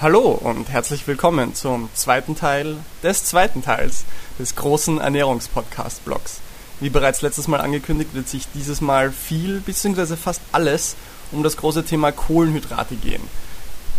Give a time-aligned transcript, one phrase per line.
[0.00, 4.04] Hallo und herzlich willkommen zum zweiten Teil des zweiten Teils
[4.38, 6.38] des großen Ernährungspodcast-Blogs.
[6.78, 10.14] Wie bereits letztes Mal angekündigt, wird sich dieses Mal viel bzw.
[10.14, 10.94] fast alles
[11.32, 13.22] um das große Thema Kohlenhydrate gehen.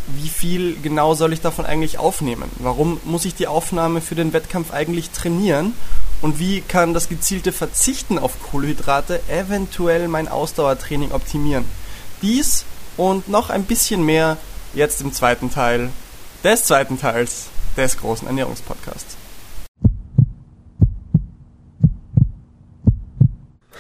[0.08, 2.50] Wie viel genau soll ich davon eigentlich aufnehmen?
[2.60, 5.74] Warum muss ich die Aufnahme für den Wettkampf eigentlich trainieren?
[6.22, 11.66] Und wie kann das gezielte Verzichten auf Kohlenhydrate eventuell mein Ausdauertraining optimieren?
[12.22, 12.64] Dies
[12.96, 14.38] und noch ein bisschen mehr
[14.74, 15.90] jetzt im zweiten Teil
[16.44, 19.18] des zweiten Teils des großen Ernährungspodcasts.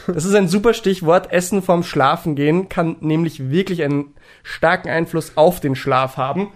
[0.08, 1.31] Das ist ein super Stichwort.
[1.31, 6.50] Essen vorm Schlafen gehen kann nämlich wirklich einen starken Einfluss auf den Schlaf haben.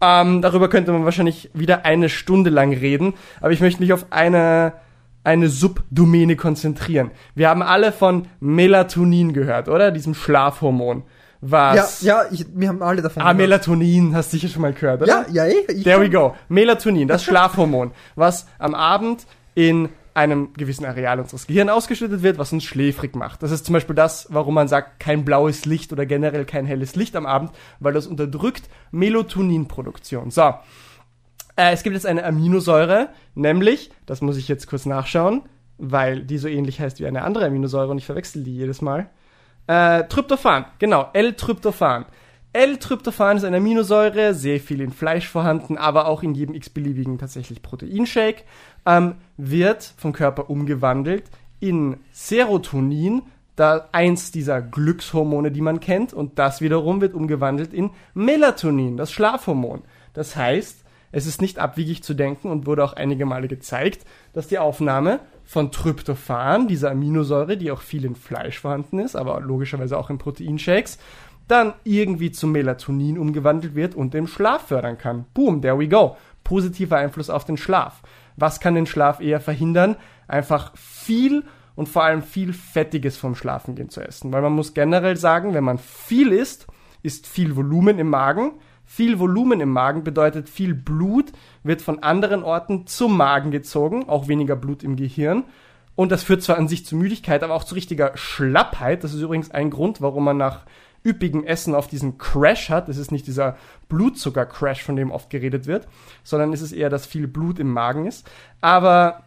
[0.00, 4.06] Ähm, darüber könnte man wahrscheinlich wieder eine Stunde lang reden, aber ich möchte mich auf
[4.10, 4.74] eine,
[5.24, 7.10] eine Subdomäne konzentrieren.
[7.34, 9.90] Wir haben alle von Melatonin gehört, oder?
[9.90, 11.02] Diesem Schlafhormon
[11.40, 12.02] was.
[12.02, 13.38] Ja, ja, ich, wir haben alle davon Ah, gehört.
[13.38, 15.26] Melatonin, hast du sicher schon mal gehört, oder?
[15.30, 15.84] Ja, ja, eh, ich.
[15.84, 16.34] There we go.
[16.48, 22.52] Melatonin, das Schlafhormon, was am Abend in einem gewissen Areal unseres Gehirns ausgeschüttet wird, was
[22.52, 23.40] uns schläfrig macht.
[23.44, 26.96] Das ist zum Beispiel das, warum man sagt, kein blaues Licht oder generell kein helles
[26.96, 30.30] Licht am Abend, weil das unterdrückt Melatoninproduktion.
[30.32, 30.54] So.
[31.56, 35.42] Äh, es gibt jetzt eine Aminosäure, nämlich, das muss ich jetzt kurz nachschauen,
[35.76, 39.10] weil die so ähnlich heißt wie eine andere Aminosäure und ich verwechsel die jedes Mal.
[39.68, 42.06] Äh, Tryptophan, genau, L-Tryptophan.
[42.54, 47.60] L-Tryptophan ist eine Aminosäure, sehr viel in Fleisch vorhanden, aber auch in jedem x-beliebigen tatsächlich
[47.60, 48.44] Proteinshake,
[48.86, 51.24] ähm, wird vom Körper umgewandelt
[51.60, 53.22] in Serotonin,
[53.56, 59.12] da eins dieser Glückshormone, die man kennt, und das wiederum wird umgewandelt in Melatonin, das
[59.12, 59.82] Schlafhormon.
[60.14, 64.48] Das heißt, es ist nicht abwegig zu denken und wurde auch einige Male gezeigt, dass
[64.48, 69.96] die Aufnahme von Tryptophan, dieser Aminosäure, die auch viel in Fleisch vorhanden ist, aber logischerweise
[69.96, 70.98] auch in Proteinshakes,
[71.48, 75.24] dann irgendwie zu Melatonin umgewandelt wird und den Schlaf fördern kann.
[75.32, 76.18] Boom, there we go.
[76.44, 78.02] Positiver Einfluss auf den Schlaf.
[78.36, 79.96] Was kann den Schlaf eher verhindern?
[80.26, 81.44] Einfach viel
[81.76, 84.30] und vor allem viel Fettiges vom Schlafengehen zu essen.
[84.30, 86.66] Weil man muss generell sagen, wenn man viel isst,
[87.02, 88.52] ist viel Volumen im Magen.
[88.90, 91.32] Viel Volumen im Magen bedeutet viel Blut
[91.62, 95.44] wird von anderen Orten zum Magen gezogen, auch weniger Blut im Gehirn.
[95.94, 99.04] Und das führt zwar an sich zu Müdigkeit, aber auch zu richtiger Schlappheit.
[99.04, 100.62] Das ist übrigens ein Grund, warum man nach
[101.04, 102.88] üppigem Essen auf diesen Crash hat.
[102.88, 103.58] Es ist nicht dieser
[103.90, 105.86] Blutzucker-Crash, von dem oft geredet wird,
[106.24, 108.26] sondern es ist eher, dass viel Blut im Magen ist.
[108.62, 109.22] Aber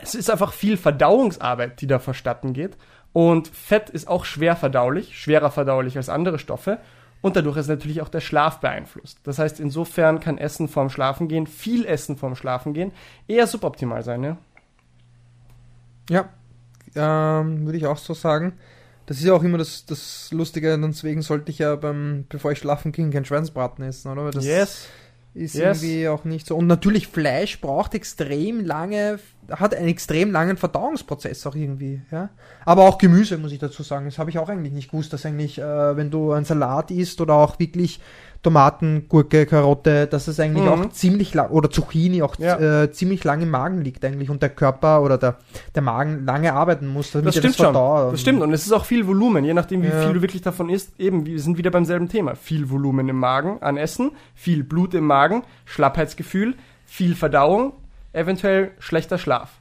[0.00, 2.76] es ist einfach viel Verdauungsarbeit, die da verstatten geht.
[3.12, 6.78] Und Fett ist auch schwer verdaulich, schwerer verdaulich als andere Stoffe.
[7.22, 9.18] Und dadurch ist natürlich auch der Schlaf beeinflusst.
[9.24, 12.92] Das heißt, insofern kann Essen vorm Schlafen gehen, viel Essen vorm Schlafen gehen,
[13.28, 14.36] eher suboptimal sein, ja?
[16.08, 16.28] Ja,
[16.94, 18.54] ähm, würde ich auch so sagen.
[19.06, 22.58] Das ist ja auch immer das, das Lustige, deswegen sollte ich ja beim, bevor ich
[22.58, 24.24] schlafen ging, kein Schweinsbraten essen, oder?
[24.24, 24.88] Weil das yes.
[25.34, 25.82] Ist yes.
[25.82, 26.56] irgendwie auch nicht so.
[26.56, 32.30] Und natürlich Fleisch braucht extrem lange, hat einen extrem langen Verdauungsprozess auch irgendwie, ja.
[32.64, 34.06] Aber auch Gemüse, muss ich dazu sagen.
[34.06, 37.20] Das habe ich auch eigentlich nicht gewusst, dass eigentlich, äh, wenn du einen Salat isst
[37.20, 38.00] oder auch wirklich
[38.42, 40.70] Tomaten, Gurke, Karotte, dass es eigentlich mhm.
[40.70, 42.82] auch ziemlich lang, oder Zucchini auch ja.
[42.84, 45.36] äh, ziemlich lange im Magen liegt eigentlich und der Körper oder der,
[45.74, 47.74] der Magen lange arbeiten muss, das stimmt das schon.
[47.74, 50.02] Das stimmt und es ist auch viel Volumen, je nachdem wie ja.
[50.02, 50.98] viel du wirklich davon isst.
[50.98, 52.34] Eben, wir sind wieder beim selben Thema.
[52.34, 56.54] Viel Volumen im Magen an Essen, viel Blut im Magen, Schlappheitsgefühl,
[56.86, 57.74] viel Verdauung,
[58.12, 59.59] eventuell schlechter Schlaf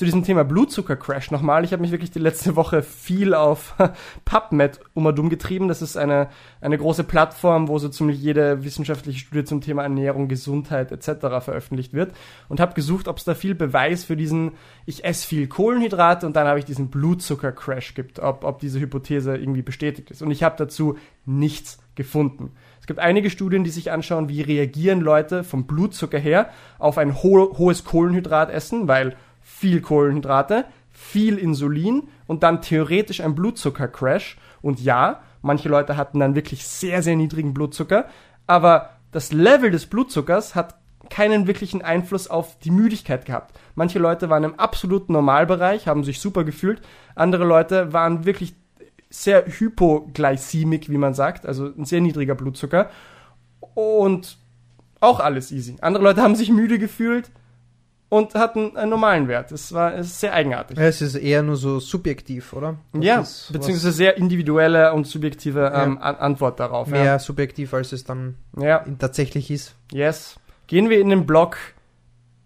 [0.00, 1.62] zu diesem Thema Blutzuckercrash nochmal.
[1.62, 3.74] Ich habe mich wirklich die letzte Woche viel auf
[4.24, 5.68] PubMed um und um getrieben.
[5.68, 6.30] Das ist eine,
[6.62, 11.44] eine große Plattform, wo so ziemlich jede wissenschaftliche Studie zum Thema Ernährung, Gesundheit etc.
[11.44, 12.14] veröffentlicht wird.
[12.48, 14.52] Und habe gesucht, ob es da viel Beweis für diesen,
[14.86, 19.36] ich esse viel Kohlenhydrate und dann habe ich diesen Blutzuckercrash gibt, ob, ob diese Hypothese
[19.36, 20.22] irgendwie bestätigt ist.
[20.22, 20.96] Und ich habe dazu
[21.26, 22.52] nichts gefunden.
[22.80, 27.22] Es gibt einige Studien, die sich anschauen, wie reagieren Leute vom Blutzucker her auf ein
[27.22, 29.14] ho hohes Kohlenhydratessen, weil
[29.60, 34.38] viel Kohlenhydrate, viel Insulin und dann theoretisch ein Blutzuckercrash.
[34.62, 38.06] Und ja, manche Leute hatten dann wirklich sehr, sehr niedrigen Blutzucker,
[38.46, 40.76] aber das Level des Blutzuckers hat
[41.10, 43.58] keinen wirklichen Einfluss auf die Müdigkeit gehabt.
[43.74, 46.80] Manche Leute waren im absoluten Normalbereich, haben sich super gefühlt.
[47.14, 48.54] Andere Leute waren wirklich
[49.10, 52.90] sehr hypoglycemic, wie man sagt, also ein sehr niedriger Blutzucker.
[53.74, 54.38] Und
[55.00, 55.76] auch alles easy.
[55.80, 57.30] Andere Leute haben sich müde gefühlt,
[58.10, 59.52] und hatten einen normalen Wert.
[59.52, 60.76] Das war es ist sehr eigenartig.
[60.76, 62.76] Es ist eher nur so subjektiv, oder?
[62.92, 66.10] Das ja, beziehungsweise sehr individuelle und subjektive ähm, ja.
[66.18, 66.88] Antwort darauf.
[66.88, 67.18] Mehr ja.
[67.18, 68.84] subjektiv, als es dann ja.
[68.98, 69.76] tatsächlich ist.
[69.92, 70.38] Yes.
[70.66, 71.56] Gehen wir in den Block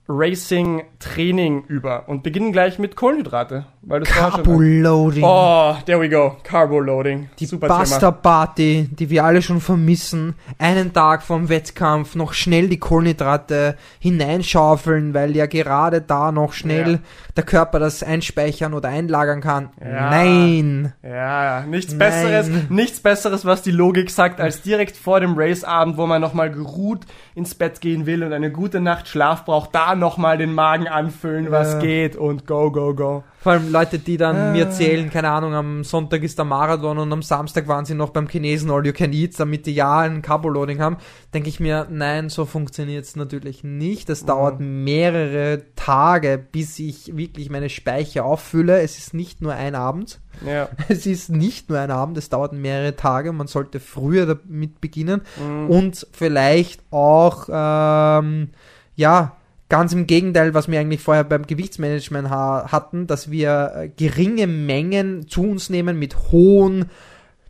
[0.07, 3.65] Racing-Training über und beginnen gleich mit Kohlenhydrate.
[3.87, 5.23] Weil schon- Carboloading.
[5.25, 6.37] Oh, there we go.
[6.43, 7.29] Carbo-Loading.
[7.39, 8.13] Die Super Buster Thema.
[8.13, 10.35] Party, die wir alle schon vermissen.
[10.59, 16.93] Einen Tag vorm Wettkampf noch schnell die Kohlenhydrate hineinschaufeln, weil ja gerade da noch schnell
[16.93, 16.99] Ja.
[17.37, 19.69] der Körper das einspeichern oder einlagern kann.
[19.81, 20.11] Ja.
[20.11, 20.93] Nein.
[21.03, 21.99] Ja, nichts Nein.
[21.99, 26.51] Besseres, nichts Besseres, was die Logik sagt, als direkt vor dem Raceabend, wo man nochmal
[26.51, 27.01] geruht
[27.35, 31.51] ins Bett gehen will und eine gute Nacht Schlaf braucht, da nochmal den Magen anfüllen,
[31.51, 31.79] was Ja.
[31.81, 33.25] geht und go, go, go.
[33.45, 34.53] Vor allem Leute, die dann Ah.
[34.53, 38.09] mir erzählen, keine Ahnung, am Sonntag ist der Marathon und am Samstag waren sie noch
[38.09, 40.97] beim Chinesen All You Can Eat, damit die ja ein Carboloading haben,
[41.35, 44.09] denke ich mir, nein, so funktioniert es natürlich nicht.
[44.09, 48.81] Das dauert mehrere Tage, bis ich wirklich meine Speicher auffülle.
[48.81, 50.21] Es ist nicht nur ein Abend.
[50.47, 50.71] Ja.
[50.89, 53.33] Es ist nicht nur ein Abend, es dauert mehrere Tage.
[53.33, 55.69] Man sollte früher damit beginnen Mhm.
[55.69, 58.49] und vielleicht auch, ähm,
[58.97, 59.37] ja,
[59.69, 64.47] ganz im Gegenteil, was wir eigentlich vorher beim Gewichtsmanagement ha hatten, dass wir äh, geringe
[64.47, 66.91] Mengen zu uns nehmen mit hohen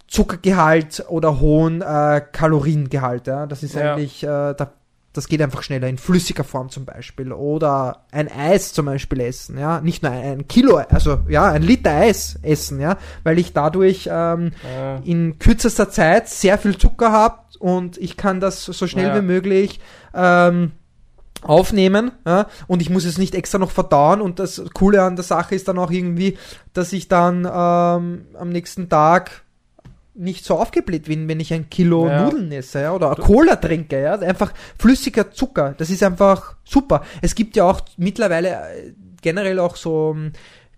[0.08, 3.26] Zuckergehalt oder hohen äh, Kaloriengehalt.
[3.26, 3.46] Ja?
[3.46, 3.94] Das ist Ja.
[3.94, 4.72] eigentlich, äh, da,
[5.12, 9.58] das geht einfach schneller in flüssiger Form zum Beispiel oder ein Eis zum Beispiel essen,
[9.58, 13.52] ja, nicht nur ein, ein Kilo, also ja, ein Liter Eis essen, ja, weil ich
[13.52, 14.96] dadurch ähm, Ja.
[15.05, 19.17] in kürzester Zeit sehr viel Zucker habe und ich kann das so schnell Ja.
[19.17, 19.81] wie möglich
[20.14, 20.72] ähm,
[21.44, 25.25] aufnehmen ja, und ich muss es nicht extra noch verdauen und das Coole an der
[25.25, 26.38] Sache ist dann auch irgendwie,
[26.73, 29.44] dass ich dann ähm, am nächsten Tag
[30.14, 32.25] nicht so aufgebläht bin, wenn ich ein Kilo Ja.
[32.25, 34.00] Nudeln esse ja, oder Cola trinke.
[34.00, 35.75] Ja, einfach flüssiger Zucker.
[35.76, 37.02] Das ist einfach super.
[37.20, 40.32] Es gibt ja auch mittlerweile äh, generell auch so ähm,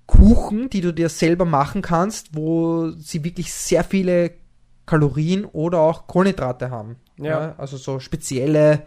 [0.06, 4.32] Kuchen, die du dir selber machen kannst, wo sie wirklich sehr viele
[4.86, 6.96] Kalorien oder auch Kohlenhydrate haben.
[7.18, 7.54] Ja.
[7.58, 8.82] also so spezielle,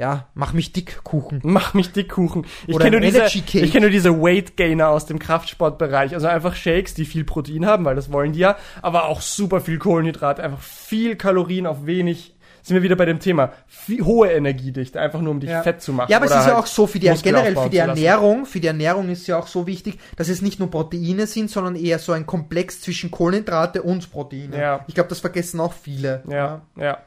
[0.00, 1.40] ja, mach mich dick Kuchen.
[1.42, 2.46] Mach mich dick Kuchen.
[2.66, 6.14] Ich kenne nur diese, ich kenne nur diese Weight Gainer aus dem Kraftsportbereich.
[6.14, 9.60] Also einfach Shakes, die viel Protein haben, weil das wollen die ja, aber auch super
[9.60, 12.34] viel Kohlenhydrat, einfach viel Kalorien auf wenig.
[12.62, 13.52] Sind wir wieder bei dem Thema.
[14.02, 15.62] Hohe Energiedichte, einfach nur um dich Ja.
[15.62, 16.10] fett zu machen.
[16.10, 17.78] Ja, aber es ist ja halt auch so für die Muskeln generell für die.
[17.78, 21.50] Ernährung, für die Ernährung ist ja auch so wichtig, dass es nicht nur Proteine sind,
[21.50, 24.58] sondern eher so ein Komplex zwischen Kohlenhydrate und Proteine.
[24.60, 24.84] Ja.
[24.86, 26.22] Ich glaube, das vergessen auch viele.
[26.28, 26.98] Ja, ja.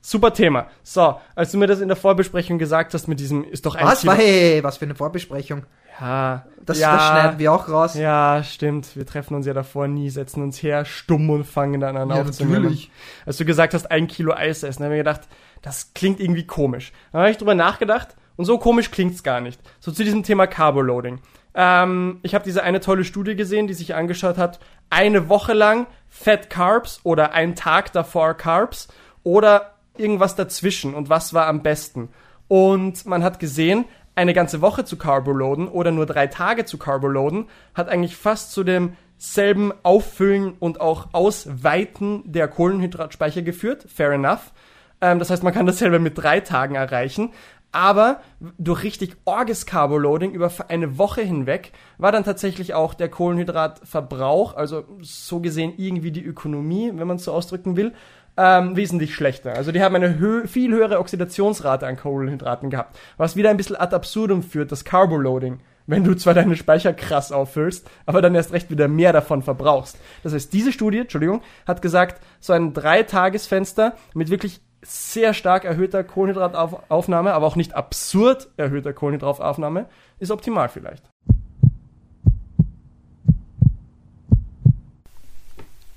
[0.00, 0.68] Super Thema.
[0.82, 3.84] So, als du mir das in der Vorbesprechung gesagt hast mit diesem, ist doch ein
[3.86, 5.64] Was Kilo- war hey, was für eine Vorbesprechung?
[6.00, 7.94] Ja, Das, ja, das schneiden wir auch raus.
[7.94, 8.94] Ja, stimmt.
[8.96, 12.16] Wir treffen uns ja davor nie, setzen uns her, stumm und fangen dann an Ja,
[12.20, 12.62] aufzunehmen.
[12.62, 12.90] natürlich.
[13.26, 15.22] Als du gesagt hast, ein Kilo Eis essen, habe ich mir gedacht,
[15.62, 16.92] das klingt irgendwie komisch.
[17.12, 19.60] Dann habe ich drüber nachgedacht und so komisch klingt's gar nicht.
[19.80, 21.20] So zu diesem Thema Carboloading.
[21.54, 24.60] Ähm, ich habe diese eine tolle Studie gesehen, die sich angeschaut hat,
[24.90, 28.88] eine Woche lang Fat Carbs oder ein Tag davor Carbs
[29.24, 32.10] oder irgendwas dazwischen und was war am besten.
[32.46, 33.84] Und man hat gesehen,
[34.18, 38.64] eine ganze Woche zu Carboloaden oder nur drei Tage zu Carboloaden hat eigentlich fast zu
[38.64, 43.86] demselben Auffüllen und auch Ausweiten der Kohlenhydratspeicher geführt.
[43.88, 44.52] Fair enough.
[45.00, 47.30] Ähm, das heißt, man kann dasselbe mit drei Tagen erreichen.
[47.70, 54.56] Aber durch richtig orges Carboloading über eine Woche hinweg war dann tatsächlich auch der Kohlenhydratverbrauch,
[54.56, 57.92] also so gesehen irgendwie die Ökonomie, wenn man es so ausdrücken will,
[58.38, 59.54] ähm, wesentlich schlechter.
[59.54, 63.76] Also die haben eine hö viel höhere Oxidationsrate an Kohlenhydraten gehabt, was wieder ein bisschen
[63.76, 65.60] ad absurdum führt, das Carboloading.
[65.86, 69.98] Wenn du zwar deine Speicher krass auffüllst, aber dann erst recht wieder mehr davon verbrauchst.
[70.22, 76.04] Das heißt, diese Studie, Entschuldigung, hat gesagt, so ein Dreitagesfenster mit wirklich sehr stark erhöhter
[76.04, 79.86] Kohlenhydrataufnahme, aber auch nicht absurd erhöhter Kohlenhydrataufnahme,
[80.18, 81.10] ist optimal vielleicht.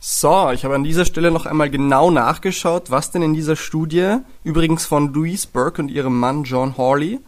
[0.03, 4.17] So, ich habe an dieser Stelle noch einmal genau nachgeschaut, was denn in dieser Studie,
[4.43, 7.19] übrigens von Louise Burke und ihrem Mann John Hawley,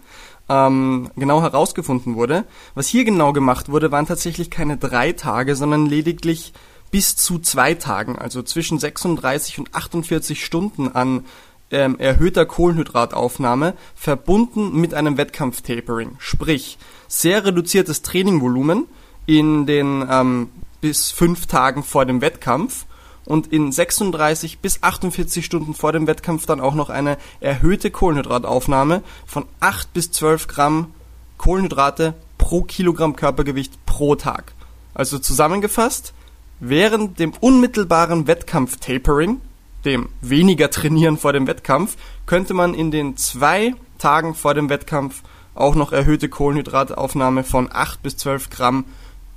[0.49, 2.45] ähm, genau herausgefunden wurde.
[2.73, 6.51] Was hier genau gemacht wurde, waren tatsächlich keine drei Tage, sondern lediglich
[6.89, 11.25] bis zu zwei Tagen, also zwischen 36 und 48 Stunden an
[11.69, 16.15] ähm, erhöhter Kohlenhydrataufnahme, verbunden mit einem Wettkampftapering.
[16.17, 18.87] Sprich, sehr reduziertes Trainingvolumen
[19.27, 20.49] in den ähm,
[20.83, 22.85] bis fünf Tagen vor dem Wettkampf
[23.23, 29.01] und in 36 bis 48 Stunden vor dem Wettkampf dann auch noch eine erhöhte Kohlenhydrataufnahme
[29.25, 30.93] von 8 bis 12 Gramm
[31.37, 34.51] Kohlenhydrate pro Kilogramm Körpergewicht pro Tag.
[34.93, 36.13] Also zusammengefasst,
[36.59, 39.39] während dem unmittelbaren Wettkampf-Tapering,
[39.85, 45.23] dem weniger Trainieren vor dem Wettkampf, könnte man in den zwei Tagen vor dem Wettkampf
[45.55, 48.83] auch noch erhöhte Kohlenhydrataufnahme von 8 bis 12 Gramm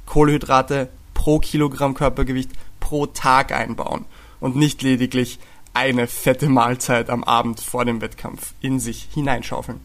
[0.06, 4.04] Kohlenhydrate pro Kilogramm Körpergewicht pro Tag einbauen
[4.38, 5.40] und nicht lediglich
[5.72, 9.80] eine fette Mahlzeit am Abend vor dem Wettkampf in sich hineinschaufeln.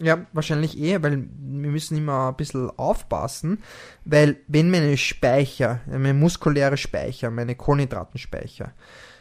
[0.00, 3.62] Ja, wahrscheinlich eh, weil wir müssen immer ein bisschen aufpassen,
[4.04, 8.72] weil wenn meine Speicher, meine muskuläre Speicher, meine Kohlenhydratenspeicher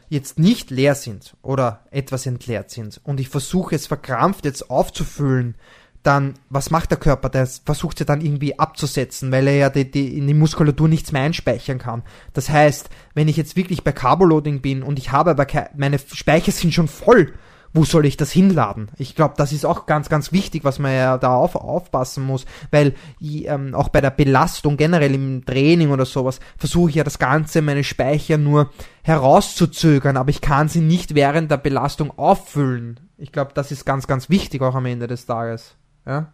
[0.10, 5.56] jetzt nicht leer sind oder etwas entleert sind und ich versuche es verkrampft jetzt aufzufüllen,
[6.04, 7.30] dann, was macht der Körper?
[7.30, 11.12] Der versucht ja dann irgendwie abzusetzen, weil er ja die, die, in die Muskulatur nichts
[11.12, 12.04] mehr einspeichern kann.
[12.34, 16.00] Das heißt, wenn ich jetzt wirklich bei Carboloading bin und ich habe aber keine, meine
[16.00, 17.34] Speicher sind schon voll,
[17.74, 18.90] wo soll ich das hinladen?
[18.98, 22.46] Ich glaube, das ist auch ganz, ganz wichtig, was man ja da auf, aufpassen muss,
[22.72, 27.20] weil ähm, auch bei der Belastung generell im Training oder sowas versuche ich ja das
[27.20, 28.72] Ganze, meine Speicher nur
[29.04, 33.00] herauszuzögern, aber ich kann sie nicht während der Belastung auffüllen.
[33.18, 35.76] Ich glaube, das ist ganz, ganz wichtig auch am Ende des Tages.
[36.08, 36.32] Ja.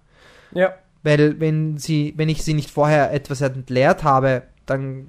[0.54, 0.74] Ja.
[1.02, 5.08] Weil wenn sie, wenn ich sie nicht vorher etwas entleert habe, dann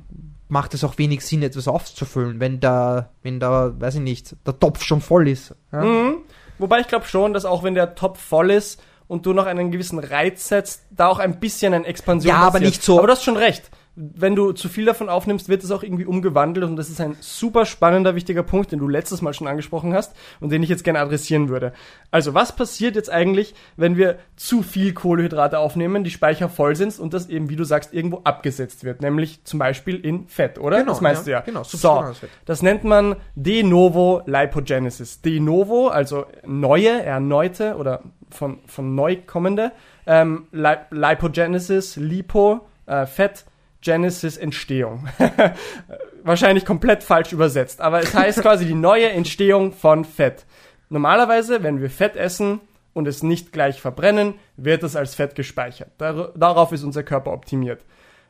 [0.48, 4.58] macht es auch wenig Sinn, etwas aufzufüllen, wenn da, wenn da, weiß ich nicht, der
[4.58, 5.54] Topf schon voll ist.
[5.72, 5.82] Ja?
[5.84, 6.16] Mhm.
[6.58, 9.70] Wobei ich glaube schon, dass auch wenn der Topf voll ist und du noch einen
[9.70, 12.70] gewissen Reiz setzt, da auch ein bisschen eine Expansion Ja, aber passiert.
[12.70, 13.70] nicht so- Aber du hast schon recht.
[13.96, 17.16] Wenn du zu viel davon aufnimmst, wird es auch irgendwie umgewandelt und das ist ein
[17.20, 20.84] super spannender, wichtiger Punkt, den du letztes Mal schon angesprochen hast und den ich jetzt
[20.84, 21.72] gerne adressieren würde.
[22.10, 26.98] Also, was passiert jetzt eigentlich, wenn wir zu viel Kohlenhydrate aufnehmen, die Speicher voll sind
[26.98, 30.78] und das eben, wie du sagst, irgendwo abgesetzt wird, nämlich zum Beispiel in Fett, oder?
[30.78, 31.40] Genau, das meinst ja, du ja.
[31.40, 32.04] genau, so,
[32.44, 35.20] das nennt man De novo Lipogenesis.
[35.20, 39.72] De novo, also neue, erneute oder von, von neu kommende.
[40.06, 43.44] Ähm, Li Lipogenesis, Lipo, äh, Fett,
[43.84, 45.06] Genesis, Entstehung.
[46.24, 50.46] Wahrscheinlich komplett falsch übersetzt, aber es heißt quasi die neue Entstehung von Fett.
[50.88, 52.60] Normalerweise, wenn wir Fett essen
[52.94, 55.90] und es nicht gleich verbrennen, wird es als Fett gespeichert.
[55.98, 57.84] Dar darauf ist unser Körper optimiert.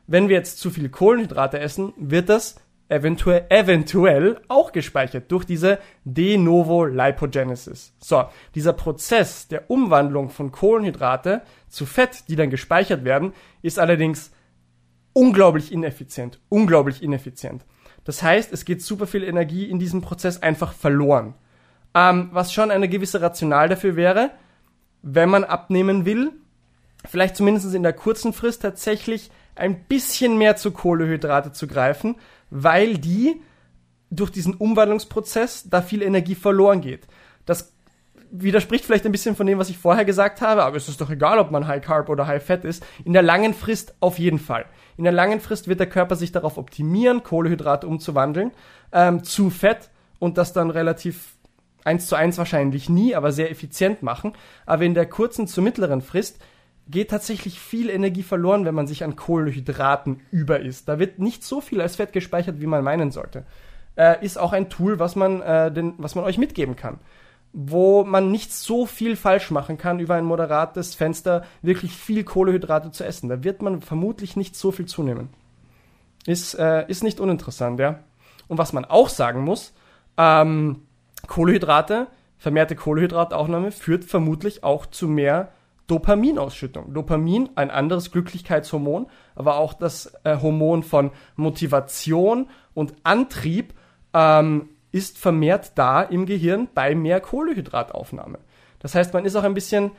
[0.07, 2.55] Wenn wir jetzt zu viel Kohlenhydrate essen, wird das
[2.89, 7.93] eventuell, eventuell auch gespeichert durch diese De novo Lipogenesis.
[7.99, 14.31] So, dieser Prozess der Umwandlung von Kohlenhydrate zu Fett, die dann gespeichert werden, ist allerdings
[15.15, 16.39] unglaublich ineffizient.
[16.49, 17.65] Unglaublich ineffizient.
[18.03, 21.33] Das heißt, es geht super viel Energie in diesem Prozess einfach verloren.
[21.95, 24.31] Ähm, was schon eine gewisse Rational dafür wäre,
[25.01, 26.33] wenn man abnehmen will,
[27.05, 32.15] vielleicht zumindest in der kurzen Frist tatsächlich ein bisschen mehr zu Kohlehydrate zu greifen,
[32.49, 33.41] weil die
[34.11, 37.07] durch diesen Umwandlungsprozess da viel Energie verloren geht.
[37.45, 37.74] Das
[38.31, 41.09] widerspricht vielleicht ein bisschen von dem, was ich vorher gesagt habe, aber es ist doch
[41.09, 42.85] egal, ob man High Carb oder High Fat ist.
[43.03, 44.65] In der langen Frist auf jeden Fall.
[44.97, 48.51] In der langen Frist wird der Körper sich darauf optimieren, Kohlehydrate umzuwandeln
[48.91, 49.89] ähm, zu Fett
[50.19, 51.35] und das dann relativ
[51.83, 54.33] eins zu eins wahrscheinlich nie, aber sehr effizient machen.
[54.65, 56.39] Aber in der kurzen zu mittleren Frist
[56.87, 60.87] geht tatsächlich viel Energie verloren, wenn man sich an Kohlenhydraten über isst.
[60.87, 63.45] Da wird nicht so viel als Fett gespeichert, wie man meinen sollte.
[63.95, 66.99] Äh, ist auch ein Tool, was man, äh, den, was man euch mitgeben kann.
[67.57, 72.91] Wo man nicht so viel falsch machen kann, über ein moderates Fenster wirklich viel Kohlenhydrate
[72.91, 73.29] zu essen.
[73.29, 75.29] Da wird man vermutlich nicht so viel zunehmen.
[76.25, 77.99] Ist, äh, ist nicht uninteressant, ja.
[78.49, 79.73] Und was man auch sagen muss,
[80.17, 80.81] ähm,
[81.27, 82.07] Kohlenhydrate,
[82.37, 85.51] vermehrte Kohlenhydrataufnahme führt vermutlich auch zu mehr
[85.87, 86.93] Dopaminausschüttung.
[86.93, 93.73] Dopamin, ein anderes Glücklichkeitshormon, aber auch das äh, Hormon von Motivation und Antrieb
[94.13, 98.39] ähm, ist vermehrt da im Gehirn bei mehr Kohlenhydrataufnahme.
[98.79, 99.91] Das heißt, man ist auch ein bisschen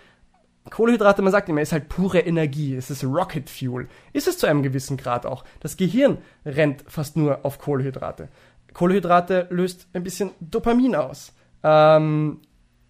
[0.70, 3.88] Kohlenhydrate, man sagt immer, ist halt pure Energie, es ist Rocket Fuel.
[4.14, 5.44] Ist es zu einem gewissen Grad auch.
[5.60, 8.30] Das Gehirn rennt fast nur auf Kohlenhydrate.
[8.72, 11.34] Kohlenhydrate löst ein bisschen Dopamin aus.
[11.62, 12.40] Ähm,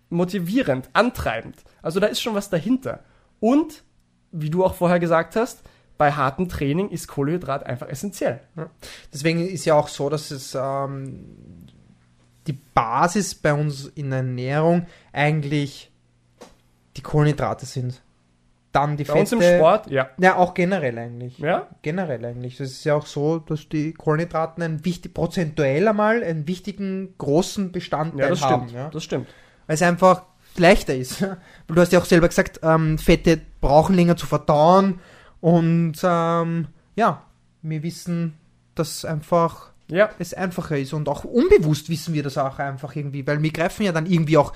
[0.08, 1.56] motivierend, antreibend.
[1.82, 3.02] Also da ist schon was dahinter.
[3.40, 3.82] Und,
[4.30, 5.64] wie du auch vorher gesagt hast,
[5.98, 8.40] bei hartem Training ist Kohlenhydrat einfach essentiell.
[9.12, 11.66] Deswegen ist ja auch so, dass es ähm,
[12.46, 15.90] die Basis bei uns in der Ernährung eigentlich
[16.96, 18.02] die Kohlenhydrate sind.
[18.72, 19.20] Dann die Bei Fette.
[19.20, 20.10] uns im Sport, ja.
[20.18, 21.38] Ja, auch generell eigentlich.
[21.38, 21.68] Ja?
[21.82, 22.58] Generell eigentlich.
[22.58, 27.72] Das ist ja auch so, dass die Kohlenhydraten ein wichtig, prozentuell einmal einen wichtigen, großen
[27.72, 28.64] Bestandteil Ja, das haben.
[28.68, 28.72] stimmt.
[28.78, 28.90] Ja?
[28.90, 29.28] Das stimmt.
[29.66, 30.24] Weil es einfach
[30.56, 31.22] leichter ist.
[31.22, 31.36] Weil
[31.68, 35.00] du hast ja auch selber gesagt, ähm, Fette brauchen länger zu verdauen.
[35.40, 37.22] Und ähm, ja,
[37.62, 38.34] wir wissen,
[38.74, 40.10] dass einfach Ja.
[40.18, 40.92] es einfacher ist.
[40.92, 44.36] Und auch unbewusst wissen wir das auch einfach irgendwie, weil wir greifen ja dann irgendwie
[44.38, 44.52] auch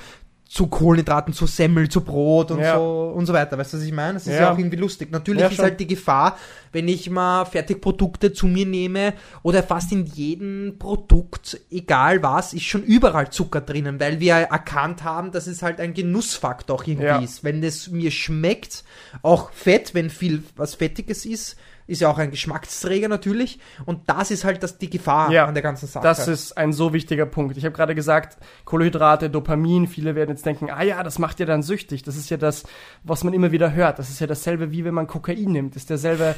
[0.49, 2.75] zu Kohlenhydraten, zu Semmel, zu Brot und Ja.
[2.77, 3.57] so und so weiter.
[3.57, 4.15] Weißt du, was ich meine?
[4.15, 4.53] Das ist ja, Ja.
[4.53, 5.13] auch irgendwie lustig.
[5.13, 5.65] Natürlich Ja, ist schon.
[5.67, 6.37] halt die Gefahr,
[6.73, 9.13] wenn ich mal Fertigprodukte zu mir nehme
[9.45, 15.05] oder fast in jedem Produkt, egal was, ist schon überall Zucker drinnen, weil wir erkannt
[15.05, 17.45] haben, dass es halt ein Genussfaktor auch irgendwie ist.
[17.45, 18.83] Wenn es mir schmeckt,
[19.23, 21.57] auch Fett, wenn viel was Fettiges ist,
[21.91, 23.59] ist ja auch ein Geschmacksträger natürlich.
[23.85, 26.03] Und das ist halt das, die Gefahr Ja, an der ganzen Sache.
[26.05, 27.57] Das ist ein so wichtiger Punkt.
[27.57, 31.47] Ich habe gerade gesagt, Kohlenhydrate, Dopamin, viele werden jetzt denken, ah ja, das macht ja
[31.47, 32.03] dann süchtig.
[32.03, 32.63] Das ist ja das,
[33.03, 33.99] was man immer wieder hört.
[33.99, 35.75] Das ist ja dasselbe, wie wenn man Kokain nimmt.
[35.75, 36.35] Das ist derselbe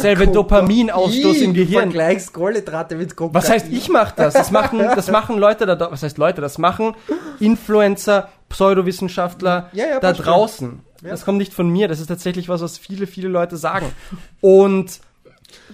[0.00, 1.82] selbe Dopaminausstoß im Gehirn.
[1.90, 3.34] vergleichst Kohlenhydrate mit Kokain.
[3.34, 4.34] Was heißt, ich mache das?
[4.34, 6.40] Das machen, das machen Leute da, was heißt Leute?
[6.40, 6.94] Das machen
[7.40, 10.24] Influencer, Pseudowissenschaftler Ja, ja, da schon.
[10.24, 10.80] draußen.
[11.04, 11.10] Ja.
[11.10, 11.86] Das kommt nicht von mir.
[11.86, 13.92] Das ist tatsächlich was, was viele, viele Leute sagen.
[14.40, 15.00] Und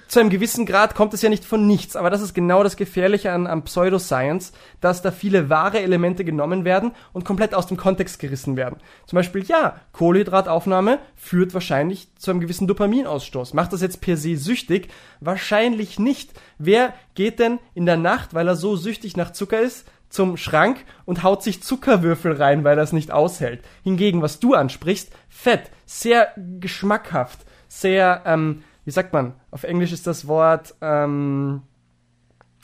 [0.09, 2.77] zu einem gewissen Grad kommt es ja nicht von nichts, aber das ist genau das
[2.77, 7.77] Gefährliche an, an Pseudoscience, dass da viele wahre Elemente genommen werden und komplett aus dem
[7.77, 8.77] Kontext gerissen werden.
[9.07, 13.55] Zum Beispiel, ja, Kohlenhydrataufnahme führt wahrscheinlich zu einem gewissen Dopaminausstoß.
[13.55, 14.89] Macht das jetzt per se süchtig?
[15.21, 16.33] Wahrscheinlich nicht.
[16.59, 20.85] Wer geht denn in der Nacht, weil er so süchtig nach Zucker ist, zum Schrank
[21.07, 23.63] und haut sich Zuckerwürfel rein, weil er es nicht aushält?
[23.83, 30.07] Hingegen, was du ansprichst, Fett, sehr geschmackhaft, sehr, ähm, wie sagt man, auf Englisch ist
[30.07, 31.63] das Wort, ähm,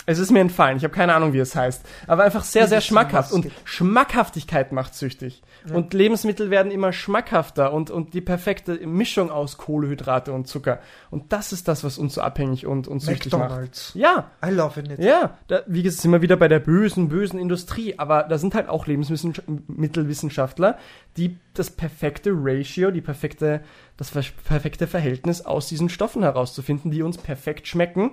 [0.07, 1.85] es ist mir entfallen, ich habe keine Ahnung, wie es heißt.
[2.07, 3.33] Aber einfach sehr, sehr schmackhaft.
[3.33, 3.51] Und.
[3.65, 5.43] Schmackhaftigkeit macht süchtig.
[5.75, 10.81] Und Lebensmittel werden immer schmackhafter und, und die perfekte Mischung aus Kohlenhydrate und Zucker.
[11.11, 13.43] Und das ist das, was uns so abhängig und, und süchtig macht.
[13.51, 13.93] McDonalds.
[13.95, 14.99] Ja, I love it.
[14.99, 18.55] ja, da, wie gesagt, sind wir wieder bei der bösen, bösen Industrie, aber da sind
[18.55, 20.79] halt auch Lebensmittelwissenschaftler,
[21.17, 23.63] die das perfekte Ratio, die perfekte,
[23.97, 28.13] das perfekte Verhältnis aus diesen Stoffen herauszufinden, die uns perfekt schmecken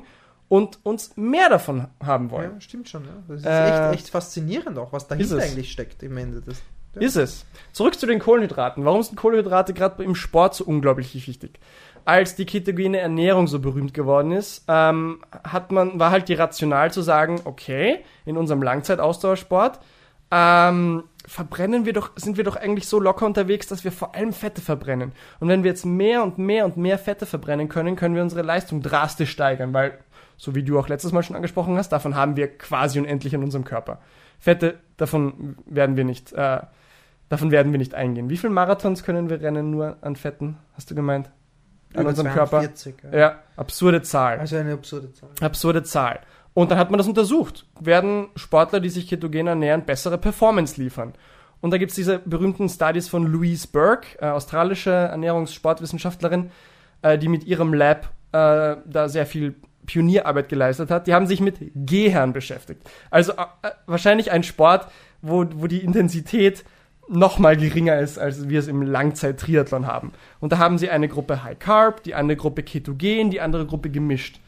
[0.50, 2.52] und uns mehr davon haben wollen.
[2.54, 3.04] Ja, stimmt schon.
[3.06, 3.24] Ja.
[3.28, 6.42] Das ist Äh, echt, echt faszinierend auch, was dahinter eigentlich steckt im Ende.
[6.42, 6.62] des.
[6.96, 7.46] Ist es.
[7.72, 8.86] Zurück zu den Kohlenhydraten.
[8.86, 11.60] Warum sind Kohlenhydrate gerade im Sport so unglaublich wichtig?
[12.06, 16.92] Als die ketogene Ernährung so berühmt geworden ist, ähm, hat man, war halt die rational
[16.92, 19.80] zu sagen, okay, in unserem Langzeitausdauersport
[20.30, 24.34] ähm, verbrennen wir doch, sind wir doch eigentlich so locker unterwegs, dass wir vor allem
[24.34, 25.14] Fette verbrennen.
[25.40, 28.42] Und wenn wir jetzt mehr und mehr und mehr Fette verbrennen können, können wir unsere
[28.42, 29.98] Leistung drastisch steigern, weil,
[30.36, 33.44] so wie du auch letztes Mal schon angesprochen hast, davon haben wir quasi unendlich in
[33.44, 34.00] unserem Körper.
[34.40, 36.60] Fette, davon werden wir nicht, äh,
[37.30, 38.30] davon werden wir nicht eingehen.
[38.30, 41.30] Wie viele Marathons können wir rennen nur an Fetten, hast du gemeint?
[41.94, 42.60] An Über unserem Körper?
[42.62, 43.18] 42, ja.
[43.18, 44.40] Ja, absurde Zahl.
[44.40, 45.30] Also eine absurde Zahl.
[45.42, 46.20] Absurde Zahl.
[46.54, 47.66] Und dann hat man das untersucht.
[47.80, 51.14] Werden Sportler, die sich ketogen ernähren, bessere Performance liefern?
[51.62, 56.52] Und da gibt's diese berühmten Studies von Louise Burke, äh, australische Ernährungssportwissenschaftlerin,
[57.02, 61.08] äh, die mit ihrem Lab äh, da sehr viel Pionierarbeit geleistet hat.
[61.08, 62.90] Die haben sich mit Gehern beschäftigt.
[63.10, 64.88] Also äh, wahrscheinlich ein Sport,
[65.22, 66.66] wo, wo die Intensität
[67.10, 70.14] noch mal geringer ist, als wir es im Langzeit-Triathlon haben.
[70.40, 73.90] Und da haben sie eine Gruppe High Carb, die eine Gruppe Ketogen, die andere Gruppe
[73.90, 74.40] gemischt.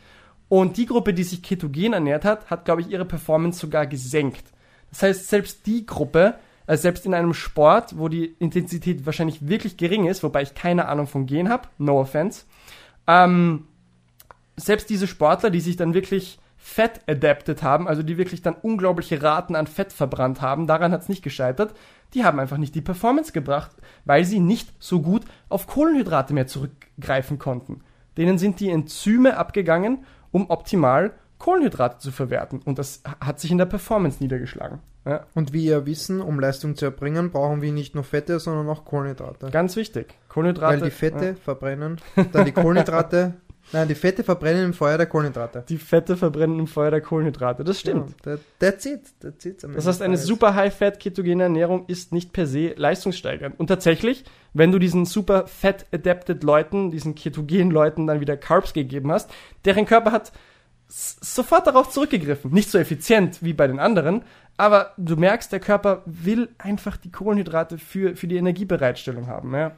[0.47, 4.43] Und die Gruppe, die sich ketogen ernährt hat, hat, glaube ich, ihre Performance sogar gesenkt.
[4.91, 6.35] Das heißt, selbst die Gruppe,
[6.67, 10.87] also selbst in einem Sport, wo die Intensität wahrscheinlich wirklich gering ist, wobei ich keine
[10.87, 12.45] Ahnung von Gen habe, no offense,
[13.07, 13.67] ähm,
[14.55, 19.21] selbst diese Sportler, die sich dann wirklich Fett adapted haben, also die wirklich dann unglaubliche
[19.21, 21.75] Raten an Fett verbrannt haben, daran hat es nicht gescheitert,
[22.15, 23.71] die haben einfach nicht die Performance gebracht,
[24.05, 27.81] weil sie nicht so gut auf Kohlenhydrate mehr zurückgreifen konnten.
[28.17, 32.61] Denen sind die Enzyme abgegangen, um optimal Kohlenhydrate zu verwerten.
[32.63, 34.79] Und das hat sich in der Performance niedergeschlagen.
[35.05, 38.67] Ja, Und wie wir wissen, um Leistung zu erbringen, brauchen wir nicht nur Fette, sondern
[38.69, 39.51] auch Kohlenhydrate.
[39.51, 40.15] ganz wichtig.
[40.29, 40.81] Kohlenhydrate.
[40.81, 42.01] Weil die Fette ja, verbrennen,
[42.31, 43.35] dann die Kohlenhydrate,
[43.73, 45.63] nein, die Fette verbrennen im Feuer der Kohlenhydrate.
[45.67, 47.63] die Fette verbrennen im Feuer der Kohlenhydrate.
[47.63, 48.11] Das stimmt.
[48.25, 49.01] Ja, that- that's it.
[49.21, 53.59] That's it Das heißt, eine super High-Fat-ketogene Ernährung ist nicht per se leistungssteigernd.
[53.59, 54.23] Und tatsächlich,
[54.53, 59.29] wenn du diesen super Fat-adapted Leuten, diesen ketogenen Leuten dann wieder Carbs gegeben hast,
[59.65, 60.31] deren Körper hat
[60.87, 62.51] sofort darauf zurückgegriffen.
[62.51, 64.23] Nicht so effizient wie bei den anderen,
[64.57, 69.53] aber du merkst, der Körper will einfach die Kohlenhydrate für, für die Energiebereitstellung haben.
[69.53, 69.71] Ja.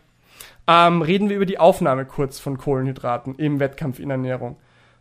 [0.68, 4.58] Ähm, reden wir über die Aufnahme kurz von Kohlenhydraten im Wettkampf in Ernährung.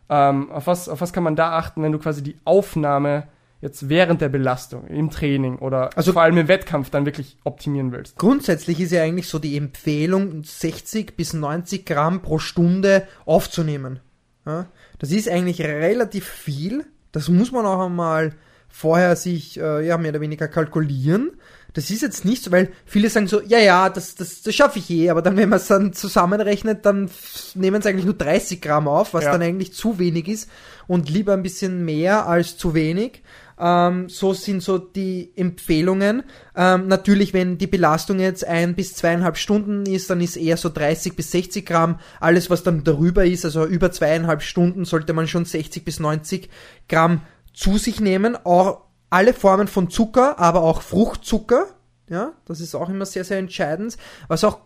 [0.09, 3.27] Ähm, auf, was, auf was kann man da achten, wenn du quasi die Aufnahme
[3.59, 7.91] jetzt während der Belastung, im Training oder Also- vor allem im Wettkampf dann wirklich optimieren
[7.91, 8.17] willst?
[8.17, 13.99] Grundsätzlich ist ja eigentlich so die Empfehlung, 60 bis 90 Gramm pro Stunde aufzunehmen.
[14.45, 14.67] Ja?
[14.99, 16.85] Das ist eigentlich relativ viel.
[17.11, 18.33] Das muss man auch einmal
[18.69, 21.31] vorher sich äh, ja, mehr oder weniger kalkulieren.
[21.77, 24.79] Das ist jetzt nicht so, weil viele sagen so, ja, ja, das, das, das schaffe
[24.79, 27.07] ich eh, aber dann, wenn man es dann zusammenrechnet, dann
[27.53, 29.31] nehmen sie eigentlich nur 30 Gramm auf, was Ja.
[29.33, 30.49] dann eigentlich zu wenig ist
[30.87, 33.21] und lieber ein bisschen mehr als zu wenig.
[33.59, 36.23] Ähm, so sind so die Empfehlungen.
[36.55, 40.69] Ähm, natürlich, wenn die Belastung jetzt ein bis zweieinhalb Stunden ist, dann ist eher so
[40.69, 41.99] 30 bis 60 Gramm.
[42.19, 46.49] Alles, was dann darüber ist, also über zweieinhalb Stunden, sollte man schon 60 bis 90
[46.89, 47.21] Gramm
[47.53, 48.35] zu sich nehmen.
[48.35, 51.67] Auch alle Formen von Zucker, aber auch Fruchtzucker.
[52.09, 53.97] Ja, das ist auch immer sehr, sehr entscheidend.
[54.27, 54.59] Was auch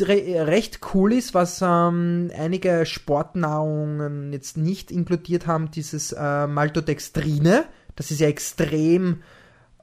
[0.00, 7.64] re recht cool ist, was ähm, einige Sportnahrungen jetzt nicht inkludiert haben, dieses äh, Maltodextrine.
[7.94, 9.22] Das ist ja extrem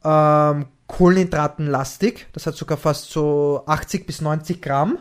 [0.04, 2.28] ähm, kohlenhydratenlastig.
[2.34, 4.98] Das hat sogar fast so 80 bis 90 Gramm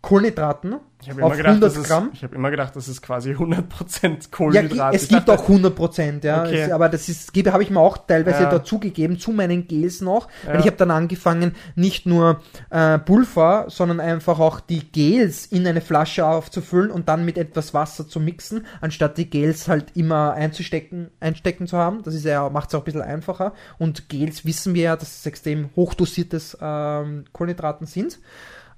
[0.00, 4.32] Kohlenhydraten ich habe immer, gedacht, das ist, ich hab immer gedacht, das ist quasi 100%
[4.32, 4.76] Kohlenhydrate.
[4.76, 6.42] Ja, es gibt dachte, auch 100%, ja.
[6.42, 6.62] Okay.
[6.62, 8.50] Es, aber das ist, habe ich mir auch teilweise ja.
[8.50, 10.26] dazugegeben, zu meinen Gels noch.
[10.44, 10.54] Ja.
[10.54, 15.64] Weil ich habe dann angefangen, nicht nur äh, Pulver, sondern einfach auch die Gels in
[15.68, 20.32] eine Flasche aufzufüllen und dann mit etwas Wasser zu mixen, anstatt die Gels halt immer
[20.32, 22.02] einzustecken, einstecken zu haben.
[22.02, 23.54] Das ist ja, macht es auch ein bisschen einfacher.
[23.78, 28.18] Und Gels wissen wir ja, dass es extrem hochdosiertes ähm, Kohlenhydraten sind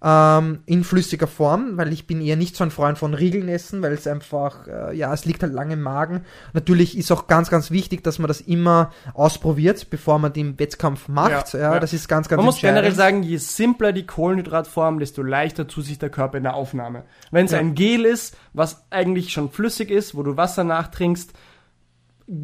[0.03, 3.83] ähm, in flüssiger Form, weil ich bin eher nicht so ein Freund von Riegeln essen,
[3.83, 6.25] weil es einfach, äh, ja, es liegt halt lange im Magen.
[6.55, 11.09] Natürlich ist auch ganz, ganz wichtig, dass man das immer ausprobiert, bevor man den Wettkampf
[11.09, 11.53] macht.
[11.53, 15.23] Ja, ja, das ist ganz, ganz Man muss generell sagen, je simpler die Kohlenhydratform, desto
[15.23, 17.05] leichter tut sich der Körper in der Aufnahme.
[17.31, 17.59] Wenn es ja.
[17.59, 21.33] ein Gel ist, was eigentlich schon flüssig ist, wo du Wasser nachtrinkst,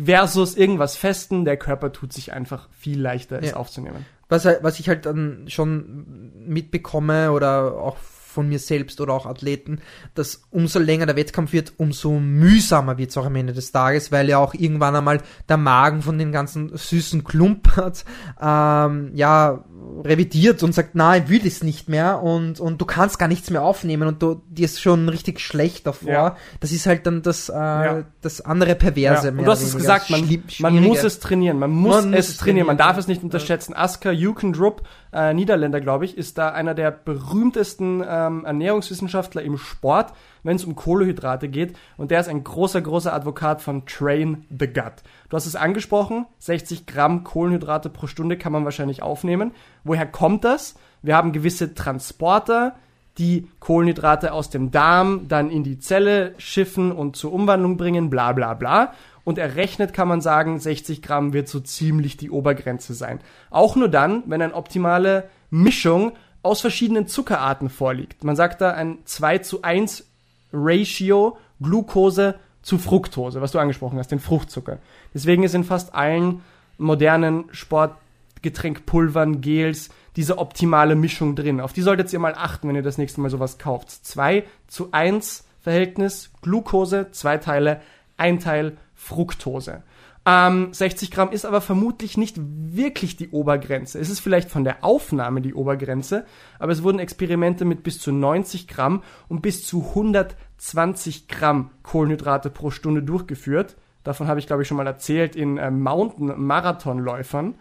[0.05, 4.89] versus irgendwas Festen, der Körper tut sich einfach viel leichter, es aufzunehmen was, was ich
[4.89, 7.97] halt dann schon mitbekomme oder auch
[8.37, 9.81] von mir selbst oder auch Athleten,
[10.15, 14.13] dass umso länger der Wettkampf wird, umso mühsamer wird es auch am Ende des Tages,
[14.13, 18.05] weil ja auch irgendwann einmal der Magen von den ganzen süßen Klumpert
[18.39, 19.65] ähm, ja
[20.05, 23.49] revidiert und sagt, na, ich will es nicht mehr und, und du kannst gar nichts
[23.49, 26.11] mehr aufnehmen und du, dir ist schon richtig schlecht davor.
[26.11, 26.37] Ja.
[26.61, 28.05] Das ist halt dann das, äh, ja.
[28.21, 29.29] das andere Perverse.
[29.29, 29.33] Ja.
[29.33, 32.67] Und du hast es gesagt, man, man muss es trainieren, man muss man es trainieren,
[32.67, 33.75] man darf es nicht unterschätzen.
[33.75, 40.13] Asker Jukendrup, äh, Niederländer, glaube ich, ist da einer der berühmtesten ähm, Ernährungswissenschaftler im Sport,
[40.43, 41.77] wenn es um Kohlehydrate geht.
[41.97, 45.03] Und der ist ein großer, großer Advokat von Train the Gut.
[45.29, 49.53] Du hast es angesprochen, 60 Gramm Kohlenhydrate pro Stunde kann man wahrscheinlich aufnehmen.
[49.85, 50.77] Woher kommt das?
[51.03, 52.77] Wir haben gewisse Transporter,
[53.19, 58.33] die Kohlenhydrate aus dem Darm dann in die Zelle schiffen und zur Umwandlung bringen, bla
[58.33, 58.93] bla bla.
[59.25, 63.19] Und errechnet kann man sagen, 60 Gramm wird so ziemlich die Obergrenze sein.
[63.51, 66.13] Auch nur dann, wenn eine optimale Mischung
[66.47, 68.25] aus verschiedenen Zuckerarten vorliegt.
[68.25, 70.05] Man sagt da ein 2 zu 1
[70.53, 74.79] Ratio Glucose zu Fructose, was du angesprochen hast, den Fruchtzucker.
[75.15, 76.43] Deswegen ist in fast allen
[76.79, 81.61] modernen Sportgetränkpulvern, Gels diese optimale Mischung drin.
[81.61, 83.91] Auf die solltet ihr mal achten, wenn ihr das nächste Mal sowas kauft.
[83.91, 87.81] 2 zu 1 Verhältnis Glucose, zwei Teile,
[88.17, 89.83] ein Teil Fructose.
[90.29, 94.01] Ähm, 60 Gramm ist aber vermutlich nicht wirklich die Obergrenze.
[94.01, 96.27] Es ist vielleicht von der Aufnahme die Obergrenze,
[96.59, 102.51] aber es wurden Experimente mit bis zu 90 Gramm und bis zu 120 Gramm Kohlenhydrate
[102.51, 103.77] pro Stunde durchgeführt.
[104.03, 107.55] Davon habe ich, glaube ich, schon mal erzählt in äh, Mountain-Marathonläufern.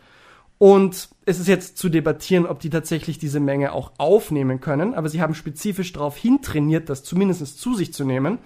[0.58, 5.10] Und es ist jetzt zu debattieren, ob die tatsächlich diese Menge auch aufnehmen können, aber
[5.10, 8.39] sie haben spezifisch darauf hintrainiert, das zumindest zu sich zu nehmen.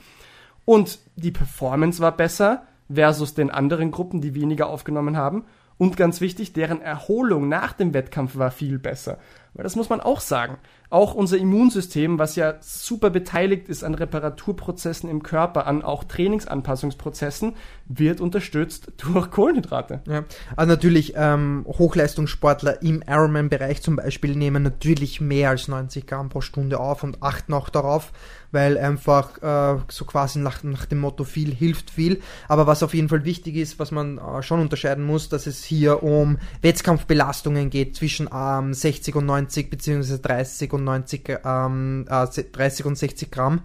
[0.65, 5.45] Und die Performance war besser, versus den anderen Gruppen, die weniger aufgenommen haben.
[5.78, 9.17] Und ganz wichtig, deren Erholung nach dem Wettkampf war viel besser.
[9.54, 10.58] Weil das muss man auch sagen.
[10.92, 17.54] Auch unser Immunsystem, was ja super beteiligt ist an Reparaturprozessen im Körper, an auch Trainingsanpassungsprozessen,
[17.88, 20.02] wird unterstützt durch Kohlenhydrate.
[20.08, 20.24] Ja,
[20.56, 26.42] also natürlich ähm, Hochleistungssportler im Ironman-Bereich zum Beispiel nehmen natürlich mehr als 90 Gramm pro
[26.42, 28.12] Stunde auf und achten auch darauf,
[28.52, 32.20] weil einfach äh, so quasi nach, nach dem Motto viel hilft viel.
[32.48, 35.64] Aber was auf jeden Fall wichtig ist, was man äh, schon unterscheiden muss, dass es
[35.64, 42.25] hier um Wettkampfbelastungen geht zwischen ähm, 60 und 90 beziehungsweise 30 und 90, ähm, äh,
[42.25, 43.62] 30 und 60 Gramm.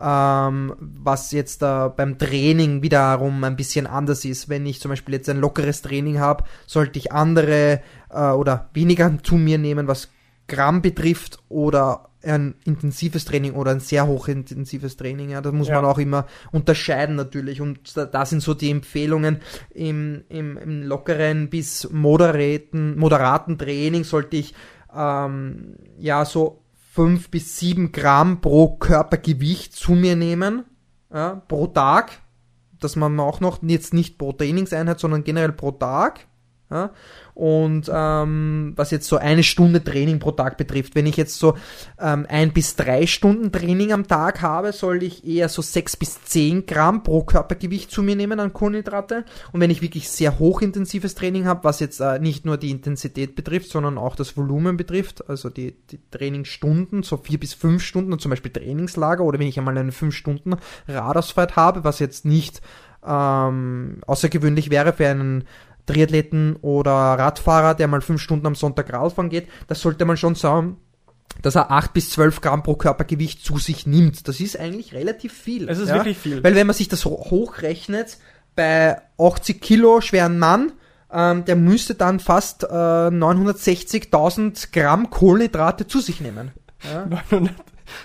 [0.00, 4.48] Ähm, was jetzt äh, beim Training wiederum ein bisschen anders ist.
[4.48, 9.16] Wenn ich zum Beispiel jetzt ein lockeres Training habe, sollte ich andere äh, oder weniger
[9.22, 10.08] zu mir nehmen, was
[10.48, 15.30] Gramm betrifft oder ein intensives Training oder ein sehr hochintensives Training.
[15.30, 15.76] Ja, das muss ja.
[15.76, 17.60] man auch immer unterscheiden natürlich.
[17.60, 24.04] Und da, da, sind so die Empfehlungen im, im, im lockeren bis moderaten, moderaten Training
[24.04, 24.54] sollte ich
[24.94, 30.64] ähm, ja so fünf bis sieben Gramm pro Körpergewicht zu mir nehmen
[31.12, 32.20] ja, pro Tag.
[32.80, 36.26] Dass man auch noch jetzt nicht pro Trainingseinheit, sondern generell pro Tag.
[36.72, 36.90] Ja?
[37.34, 41.56] Und ähm, was jetzt so eine Stunde Training pro Tag betrifft, wenn ich jetzt so
[41.98, 46.22] ähm, ein bis drei Stunden Training am Tag habe, soll ich eher so sechs bis
[46.24, 49.24] zehn Gramm pro Körpergewicht zu mir nehmen an Kohlenhydrate.
[49.52, 53.34] Und wenn ich wirklich sehr hochintensives Training habe, was jetzt äh, nicht nur die Intensität
[53.34, 58.18] betrifft, sondern auch das Volumen betrifft, also die, die Trainingsstunden, so vier bis fünf Stunden,
[58.18, 60.56] zum Beispiel Trainingslager oder wenn ich einmal eine fünf Stunden
[60.86, 62.60] Radausfahrt habe, was jetzt nicht
[63.04, 65.44] ähm, außergewöhnlich wäre für einen
[65.86, 70.34] Triathleten oder Radfahrer, der mal fünf Stunden am Sonntag Radfahren geht, das sollte man schon
[70.34, 70.76] sagen,
[71.40, 74.28] dass er 8 bis 12 Gramm pro Körpergewicht zu sich nimmt.
[74.28, 75.68] Das ist eigentlich relativ viel.
[75.68, 76.44] Es ist wirklich viel.
[76.44, 78.18] Weil wenn man sich das ho- hochrechnet,
[78.54, 80.72] bei 80 Kilo schweren Mann,
[81.10, 86.50] ähm, der müsste dann fast äh, 960.000 Gramm Kohlenhydrate zu sich nehmen.
[86.84, 87.08] Ja?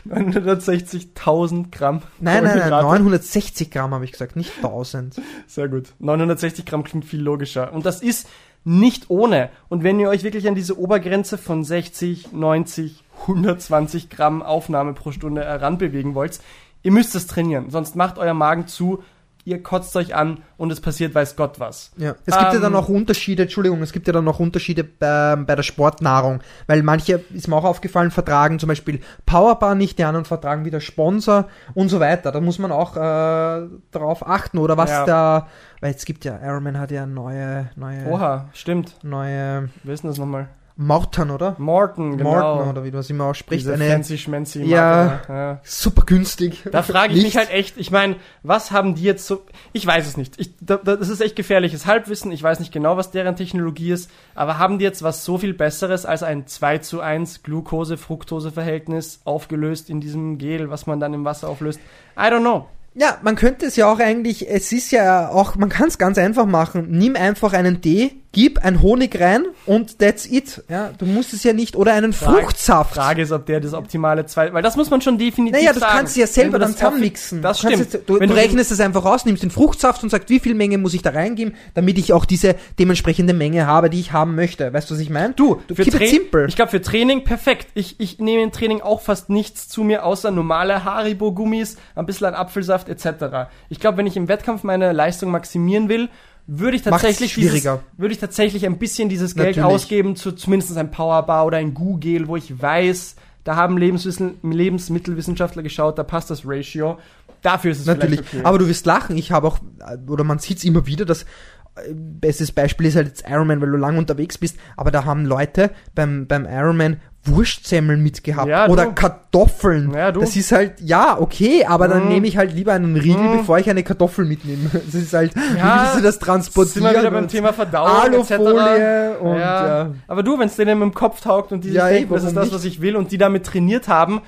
[0.05, 2.01] 900 960.000 Gramm.
[2.19, 2.83] Nein, nein, nein, Kohlenhydrate.
[2.83, 5.21] 960 Gramm habe ich gesagt, nicht 1000.
[5.47, 5.93] Sehr gut.
[5.99, 7.73] 960 Gramm klingt viel logischer.
[7.73, 8.27] Und das ist
[8.63, 9.49] nicht ohne.
[9.69, 15.11] Und wenn ihr euch wirklich an diese Obergrenze von 60, 90, 120 Gramm Aufnahme pro
[15.11, 16.39] Stunde heranbewegen wollt,
[16.83, 17.69] ihr müsst es trainieren.
[17.69, 19.03] Sonst macht euer Magen zu,
[19.47, 21.91] ihr kotzt euch an und es passiert weiß Gott was.
[21.95, 22.15] Ja.
[22.25, 25.35] Es gibt ja Ähm, dann auch Unterschiede, Entschuldigung, es gibt ja dann noch Unterschiede bei,
[25.37, 30.03] bei der Sportnahrung, weil manche, ist mir auch aufgefallen, vertragen zum Beispiel Powerbar nicht, die
[30.03, 32.31] anderen vertragen wieder Sponsor und so weiter.
[32.33, 35.05] Da muss man auch äh, darauf achten oder was Ja.
[35.05, 35.47] da,
[35.79, 38.95] weil es gibt ja, Ironman hat ja neue, neue, Oha, stimmt.
[39.03, 40.49] neue Wer ist denn das nochmal?
[40.79, 41.55] Morton, oder?
[41.57, 42.29] Morton, genau.
[42.29, 43.65] Morton, oder wie du es immer aussprichst.
[43.65, 45.21] Diese Eine fancy schmancy Ja.
[45.27, 45.59] Ja.
[45.63, 46.63] super günstig.
[46.71, 49.41] Da frage ich mich halt echt, ich meine, was haben die jetzt so,
[49.73, 52.71] ich weiß es nicht, ich, da, da, das ist echt gefährliches Halbwissen, ich weiß nicht
[52.71, 56.45] genau, was deren Technologie ist, aber haben die jetzt was so viel Besseres als ein
[56.45, 61.79] 2 zu 1 Glucose-Fructose-Verhältnis aufgelöst in diesem Gel, was man dann im Wasser auflöst?
[62.15, 62.67] I don't know.
[62.99, 66.17] Ja, man könnte es ja auch eigentlich, es ist ja auch, man kann es ganz
[66.17, 66.87] einfach machen.
[66.89, 70.63] Nimm einfach einen Tee, gib ein Honig rein und that's it.
[70.69, 72.93] Ja, du musst es ja nicht, oder einen Frage- Fruchtsaft.
[72.95, 75.79] Frage ist, ob der das optimale zwei, weil das muss man schon definitiv Naja, das
[75.81, 75.93] sagen.
[75.97, 77.41] kannst du ja selber dann zusammenmixen.
[77.41, 77.77] Das stimmt.
[77.77, 80.39] Jetzt, du, Wenn du du- rechnest es einfach raus, nimmst den Fruchtsaft und sagst, wie
[80.39, 84.11] viel Menge muss ich da reingeben, damit ich auch diese dementsprechende Menge habe, die ich
[84.13, 84.71] haben möchte.
[84.71, 85.33] Weißt du, was ich meine?
[85.33, 86.45] Du, du für keep it simple.
[86.47, 87.67] Ich glaube, für Training perfekt.
[87.73, 92.27] Ich, ich nehme im Training auch fast nichts zu mir, außer normale Haribo-Gummis, ein bisschen
[92.27, 93.49] an Apfelsaft etc.
[93.69, 96.09] Ich glaube, wenn ich im Wettkampf meine Leistung maximieren will,
[96.47, 99.75] würde ich tatsächlich dieses, würde ich tatsächlich ein bisschen dieses Geld Natürlich.
[99.75, 105.97] ausgeben zu zumindest ein Powerbar oder ein Goo-Gel, wo ich weiß, da haben Lebensmittelwissenschaftler geschaut,
[105.97, 106.97] da passt das Ratio.
[107.41, 108.21] Dafür ist es Natürlich.
[108.21, 108.41] okay.
[108.43, 109.17] Aber du wirst lachen.
[109.17, 109.59] Ich habe auch,
[110.07, 113.71] oder man sieht es immer wieder, dass äh, bestes Beispiel ist halt jetzt Ironman, weil
[113.71, 116.97] du lang unterwegs bist, aber da haben Leute beim, beim Ironman
[117.27, 119.91] Wurstsemmeln mitgehabt Ja, oder Kartoffeln.
[119.93, 120.21] Ja, du.
[120.21, 122.09] Das ist halt, ja, okay, aber dann Mhm.
[122.09, 123.37] nehme ich halt lieber einen Riegel, Mhm.
[123.39, 124.69] bevor ich eine Kartoffel mitnehme.
[124.85, 126.83] Das ist halt, Ja, wie willst du das sind transportieren?
[126.93, 129.67] wir wieder beim Thema Verdauung Alufolie und ja.
[129.83, 129.91] ja.
[130.07, 132.51] Aber du, wenn es denen im Kopf taugt und die sich denken, das ist das,
[132.53, 134.21] was ich will und die damit trainiert haben,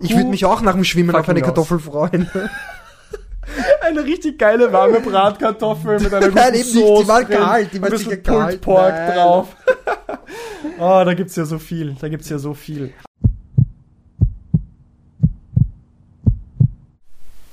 [0.00, 1.46] Ich würde mich auch nach dem Schwimmen auf eine los.
[1.46, 2.28] Kartoffel freuen.
[3.82, 7.72] eine richtig geile warme Bratkartoffel mit einer guten Nein, eben nicht, die Soße war kalt,
[7.72, 8.60] die war ein bisschen sicher Pulled kalt.
[8.60, 9.14] Pork Nein.
[9.16, 9.48] drauf.
[10.78, 12.92] Oh, da gibt's ja so viel, da gibt's ja so viel.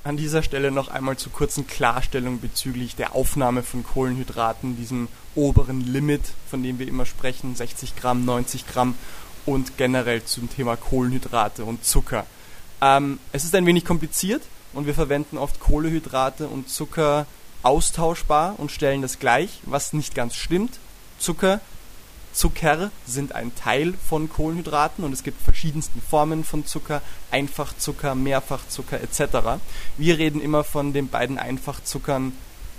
[0.02, 5.80] An dieser Stelle noch einmal zur kurzen Klarstellung bezüglich der Aufnahme von Kohlenhydraten, diesem oberen
[5.80, 8.94] Limit, von dem wir immer sprechen, 60 Gramm, 90 Gramm
[9.46, 12.26] und generell zum Thema Kohlenhydrate und Zucker.
[12.80, 17.26] Ähm, es ist ein wenig kompliziert und wir verwenden oft Kohlenhydrate und Zucker
[17.62, 20.78] austauschbar und stellen das gleich, was nicht ganz stimmt.
[21.18, 21.60] Zucker
[22.32, 29.00] Zucker sind ein Teil von Kohlenhydraten und es gibt verschiedensten Formen von Zucker, Einfachzucker, Mehrfachzucker
[29.00, 29.60] etc.
[29.96, 32.32] Wir reden immer von den beiden Einfachzuckern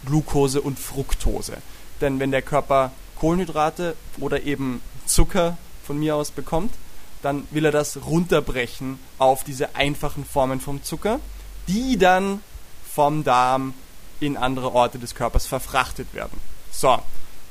[0.05, 1.57] Glucose und Fructose.
[1.99, 6.73] Denn wenn der Körper Kohlenhydrate oder eben Zucker von mir aus bekommt,
[7.21, 11.19] dann will er das runterbrechen auf diese einfachen Formen vom Zucker,
[11.67, 12.41] die dann
[12.89, 13.73] vom Darm
[14.19, 16.39] in andere Orte des Körpers verfrachtet werden.
[16.71, 16.99] So,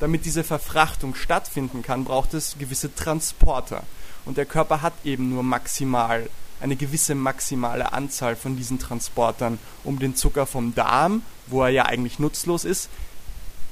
[0.01, 3.85] damit diese Verfrachtung stattfinden kann, braucht es gewisse Transporter.
[4.25, 6.29] Und der Körper hat eben nur maximal
[6.61, 11.87] eine gewisse maximale Anzahl von diesen Transportern, um den Zucker vom Darm, wo er ja
[11.87, 12.91] eigentlich nutzlos ist,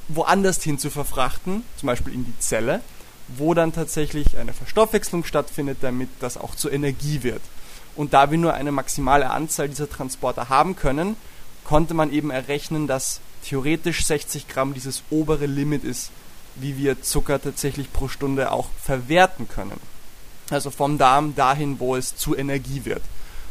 [0.09, 2.81] woanders hin zu verfrachten, zum Beispiel in die Zelle,
[3.29, 7.43] wo dann tatsächlich eine Verstoffwechslung stattfindet, damit das auch zur Energie wird.
[7.95, 11.17] Und da wir nur eine maximale Anzahl dieser Transporter haben können,
[11.65, 16.11] konnte man eben errechnen, dass theoretisch 60 Gramm dieses obere Limit ist,
[16.57, 19.81] wie wir Zucker tatsächlich pro Stunde auch verwerten können.
[20.51, 23.03] Also vom Darm dahin, wo es zu Energie wird.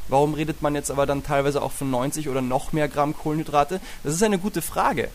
[0.07, 3.81] Warum redet man jetzt aber dann teilweise auch von 90 oder noch mehr Gramm Kohlenhydrate?
[4.03, 5.09] Das ist eine gute Frage.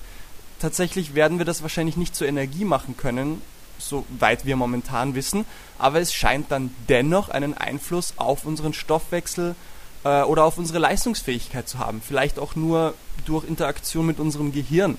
[0.61, 3.42] Tatsächlich werden wir das wahrscheinlich nicht zur Energie machen können,
[3.78, 5.44] soweit wir momentan wissen,
[5.78, 9.56] aber es scheint dann dennoch einen Einfluss auf unseren Stoffwechsel
[10.05, 12.03] äh, oder auf unsere Leistungsfähigkeit zu haben.
[12.07, 14.99] Vielleicht auch nur durch Interaktion mit unserem Gehirn.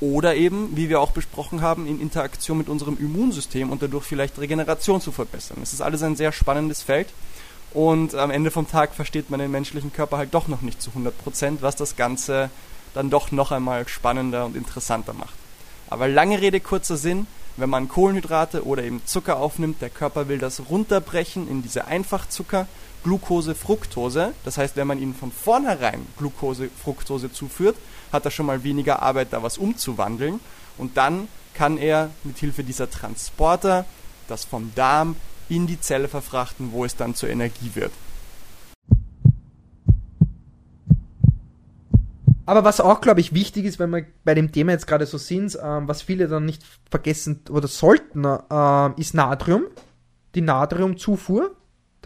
[0.00, 4.38] Oder eben, wie wir auch besprochen haben, in Interaktion mit unserem Immunsystem und dadurch vielleicht
[4.38, 5.58] Regeneration zu verbessern.
[5.62, 7.08] Es ist alles ein sehr spannendes Feld
[7.72, 10.90] und am Ende vom Tag versteht man den menschlichen Körper halt doch noch nicht zu
[10.90, 12.50] 100 Prozent, was das Ganze
[12.94, 15.34] dann doch noch einmal spannender und interessanter macht.
[15.88, 17.26] Aber lange Rede, kurzer Sinn,
[17.56, 22.66] wenn man Kohlenhydrate oder eben Zucker aufnimmt, der Körper will das runterbrechen in diese Einfachzucker,
[23.04, 24.32] Glucose, Fructose.
[24.44, 27.76] Das heißt, wenn man ihnen von vornherein Glucose, Fructose zuführt,
[28.12, 30.40] hat er schon mal weniger Arbeit, da was umzuwandeln.
[30.78, 33.84] Und dann kann er mit Hilfe dieser Transporter
[34.28, 35.16] das vom Darm
[35.48, 37.92] in die Zelle verfrachten, wo es dann zur Energie wird.
[42.46, 45.18] Aber was auch, glaube ich, wichtig ist, wenn wir bei dem Thema jetzt gerade so
[45.18, 49.64] sind, ähm, was viele dann nicht vergessen oder sollten, äh, ist Natrium.
[50.36, 51.56] Die Natriumzufuhr.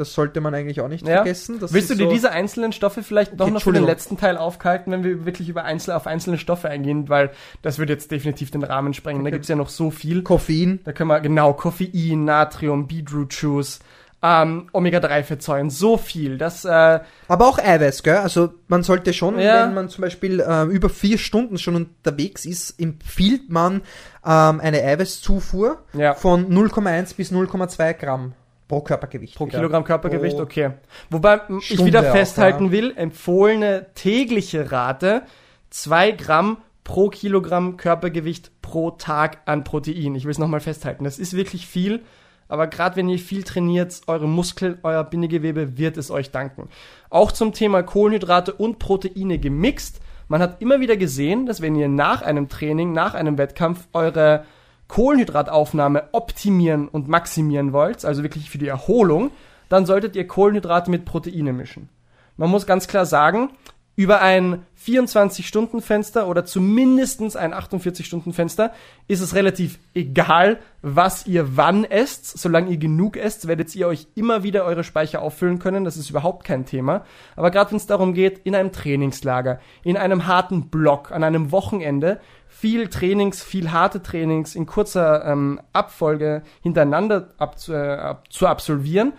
[0.01, 1.17] Das sollte man eigentlich auch nicht Ja.
[1.17, 1.61] vergessen.
[1.61, 4.17] Das Willst du dir so- diese einzelnen Stoffe vielleicht doch Okay, noch für den letzten
[4.17, 7.31] Teil aufhalten, wenn wir wirklich über einzel auf einzelne Stoffe eingehen, weil
[7.63, 9.23] das würde jetzt definitiv den Rahmen sprengen.
[9.23, 9.37] Da Okay.
[9.37, 10.23] gibt's ja noch so viel.
[10.23, 10.81] Koffein.
[10.85, 13.81] Da können wir genau Koffein, Natrium, Beetroot Juice,
[14.23, 16.37] ähm, Omega-3-Fettsäuren, so viel.
[16.37, 18.17] Das äh, Aber auch Eiweiß, gell?
[18.17, 19.65] Also man sollte schon, Ja.
[19.67, 23.77] wenn man zum Beispiel ähm, über vier Stunden schon unterwegs ist, empfiehlt man
[24.25, 28.33] ähm, eine Eiweißzufuhr ja, von 0,1 bis 0,2 Gramm
[28.71, 29.35] pro Körpergewicht.
[29.35, 29.59] pro wieder.
[29.59, 30.71] Kilogramm Körpergewicht, Pro okay.
[31.11, 32.71] Wobei m, ich Stunde wieder auch, festhalten ja.
[32.71, 35.23] will, empfohlene tägliche Rate
[35.71, 40.15] 2 Gramm pro Kilogramm Körpergewicht pro Tag an Protein.
[40.15, 41.03] Ich will es nochmal festhalten.
[41.03, 42.03] Das ist wirklich viel,
[42.47, 46.69] aber gerade wenn ihr viel trainiert, eure Muskeln, euer Bindegewebe wird es euch danken.
[47.11, 50.01] Auch zum Thema Kohlenhydrate und Proteine gemixt.
[50.29, 54.45] Man hat immer wieder gesehen, dass wenn ihr nach einem Training, nach einem Wettkampf eure
[54.91, 59.31] Kohlenhydrataufnahme optimieren und maximieren wollt, also wirklich für die Erholung,
[59.69, 61.89] dann solltet ihr Kohlenhydrate mit Proteine mischen.
[62.37, 63.51] Man muss ganz klar sagen,
[63.95, 68.73] über ein 24-Stunden-Fenster oder zumindest ein 48-Stunden-Fenster
[69.09, 72.39] ist es relativ egal, was ihr wann esst.
[72.39, 75.85] Solange ihr genug esst, werdet ihr euch immer wieder eure Speicher auffüllen können.
[75.85, 77.05] Das ist überhaupt kein Thema.
[77.37, 81.53] Aber gerade wenn es darum geht, in einem Trainingslager, in einem harten Block, an einem
[81.53, 82.21] Wochenende,
[82.61, 89.13] viel Trainings, viel harte Trainings in kurzer ähm, Abfolge hintereinander ab, äh, ab, zu absolvieren,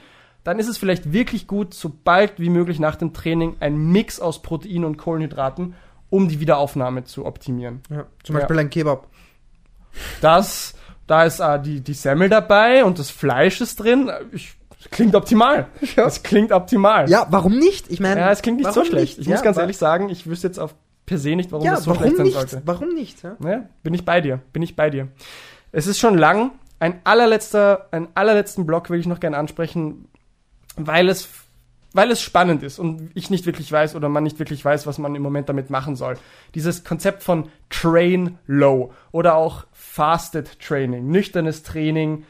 [0.43, 4.19] dann ist es vielleicht wirklich gut, so bald wie möglich nach dem Training ein Mix
[4.19, 5.75] aus Protein und Kohlenhydraten,
[6.09, 7.81] um die Wiederaufnahme zu optimieren.
[7.89, 8.39] Ja, zum Ja.
[8.41, 9.07] Beispiel ein Kebab.
[10.21, 10.73] Das,
[11.07, 14.09] da ist äh, die, die Semmel dabei und das Fleisch ist drin.
[14.31, 14.55] Ich,
[14.91, 15.67] klingt optimal.
[15.81, 16.03] Ja.
[16.03, 17.09] Das klingt optimal.
[17.09, 17.89] Ja, warum nicht?
[17.91, 19.17] Ich meine, Ja, es klingt nicht so schlecht.
[19.17, 19.19] nicht?
[19.19, 21.65] Ich muss Ja, ganz wa- ehrlich sagen, ich wüsste jetzt auf per se nicht, warum
[21.65, 22.35] ja, das so warum schlecht sein nicht?
[22.35, 22.61] sollte.
[22.65, 23.23] Warum nicht?
[23.23, 23.37] Ja?
[23.43, 25.07] Ja, bin ich bei dir, bin ich bei dir.
[25.71, 26.51] Es ist schon lang.
[26.79, 30.07] Ein allerletzter, einen allerletzten Block will ich noch gerne ansprechen,
[30.75, 31.29] weil es,
[31.93, 34.97] weil es spannend ist und ich nicht wirklich weiß oder man nicht wirklich weiß, was
[34.97, 36.17] man im Moment damit machen soll.
[36.55, 42.23] Dieses Konzept von Train Low oder auch Fasted Training, nüchternes Training,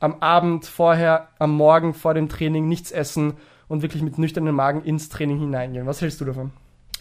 [0.00, 3.34] am Abend vorher, am Morgen vor dem Training nichts essen
[3.66, 5.86] und wirklich mit nüchternem Magen ins Training hineingehen.
[5.86, 6.52] Was hältst du davon?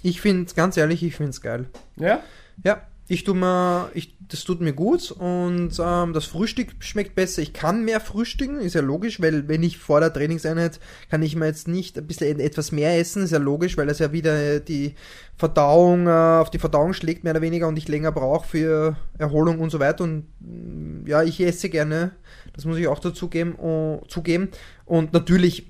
[0.04, 1.66] Ich finde, ganz ehrlich, ich finde es geil.
[1.98, 2.22] Ja?
[2.64, 7.42] Ja, ich tu mir, ich, das tut mir gut und ähm, das Frühstück schmeckt besser.
[7.42, 11.36] Ich kann mehr frühstücken, ist ja logisch, weil wenn ich vor der Trainingseinheit kann ich
[11.38, 14.60] mir jetzt nicht ein bisschen etwas mehr essen, ist ja logisch, weil das ja wieder
[14.60, 14.96] die
[15.38, 19.60] Verdauung, äh, auf die Verdauung schlägt mehr oder weniger und ich länger brauche für Erholung
[19.60, 20.04] und so weiter.
[20.04, 22.12] Und mm, ja, ich esse gerne,
[22.54, 24.50] das muss ich auch dazu geben, oh, zugeben.
[24.84, 25.68] Und natürlich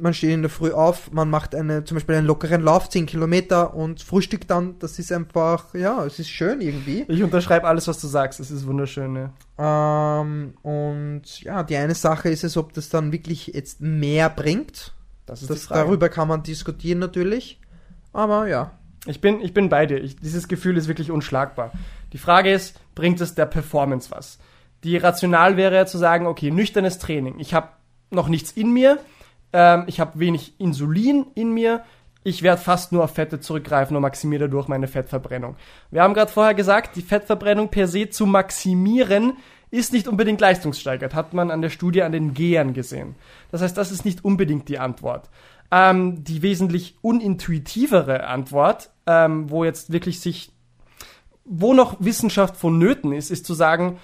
[0.00, 3.06] man steht in der Früh auf, man macht eine, zum Beispiel einen lockeren Lauf, 10
[3.06, 7.04] Kilometer und frühstückt dann, das ist einfach, ja, es ist schön irgendwie.
[7.08, 8.40] Ich unterschreibe alles, was du sagst.
[8.40, 9.12] Es ist wunderschön.
[9.12, 9.30] Ne?
[9.58, 14.92] Ähm, und ja, die eine Sache ist es, ob das dann wirklich jetzt mehr bringt.
[15.26, 15.80] Das ist Das, die Frage.
[15.84, 17.60] darüber kann man diskutieren natürlich.
[18.12, 18.72] Aber ja.
[19.06, 20.02] Ich bin, ich bin bei dir.
[20.02, 21.72] Ich, dieses Gefühl ist wirklich unschlagbar.
[22.12, 24.38] Die Frage ist, bringt es der Performance was?
[24.84, 27.38] Die Rational wäre ja zu sagen, okay, nüchternes Training.
[27.38, 27.68] Ich habe
[28.10, 28.98] noch nichts in mir.
[29.56, 31.82] Ähm, ich habe wenig Insulin in mir.
[32.24, 35.56] Ich werde fast nur auf Fette zurückgreifen und maximiere dadurch meine Fettverbrennung.
[35.90, 39.32] Wir haben gerade vorher gesagt, die Fettverbrennung per se zu maximieren
[39.70, 43.14] ist nicht unbedingt leistungssteigert, hat man an der Studie an den Gehern gesehen.
[43.50, 45.30] Das heißt, das ist nicht unbedingt die Antwort.
[45.70, 50.50] Ähm, die wesentlich unintuitivere Antwort, ähm, wo jetzt wirklich sich,
[51.44, 53.98] wo noch Wissenschaft vonnöten ist, ist zu sagen,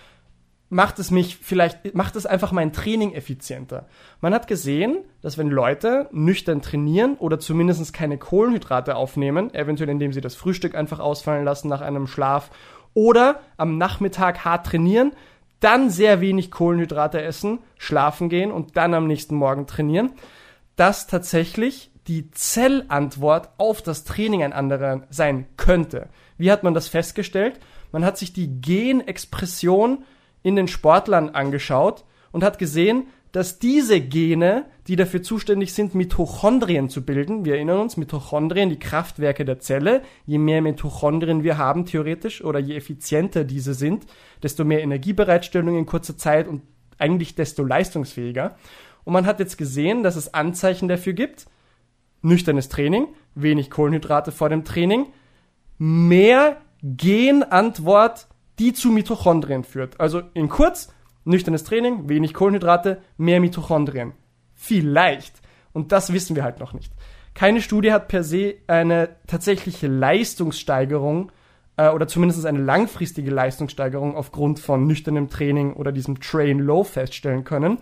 [0.73, 3.87] macht es mich vielleicht, macht es einfach mein Training effizienter.
[4.23, 10.15] Man hat gesehen, dass wenn Leute nüchtern trainieren oder zumindest keine Kohlenhydrate aufnehmen, eventuell indem
[10.15, 12.51] sie das Frühstück einfach ausfallen lassen nach einem Schlaf
[12.95, 15.13] oder am Nachmittag hart trainieren,
[15.61, 20.13] dann sehr wenig Kohlenhydrate essen, schlafen gehen und dann am nächsten Morgen trainieren,
[20.77, 26.09] dass tatsächlich die Zellantwort auf das Training ein anderer sein könnte.
[26.39, 27.61] Wie hat man das festgestellt?
[27.92, 30.05] Man hat sich die Genexpression
[30.43, 36.90] in den Sportlern angeschaut und hat gesehen, dass diese Gene, die dafür zuständig sind, Mitochondrien
[36.90, 41.87] zu bilden, wir erinnern uns, Mitochondrien, die Kraftwerke der Zelle, je mehr Mitochondrien wir haben
[41.87, 44.05] theoretisch oder je effizienter diese sind,
[44.43, 46.63] desto mehr Energiebereitstellung in kurzer Zeit und
[46.99, 48.57] eigentlich desto leistungsfähiger.
[49.05, 51.47] Und man hat jetzt gesehen, dass es Anzeichen dafür gibt,
[52.21, 55.07] nüchternes Training, wenig Kohlenhydrate vor dem Training,
[55.79, 58.29] mehr Genantwort,
[58.59, 60.00] die zu Mitochondrien führt.
[60.00, 60.92] Also in kurz,
[61.25, 64.13] nüchternes Training, wenig Kohlenhydrate, mehr Mitochondrien.
[64.55, 65.40] Vielleicht.
[65.73, 66.92] Und das wissen wir halt noch nicht.
[67.35, 71.33] Keine Studie hat per se eine tatsächliche Leistungssteigerung
[71.77, 77.44] äh, oder zumindest eine langfristige Leistungssteigerung aufgrund von nüchternem Training oder diesem Train Low feststellen
[77.44, 77.79] können.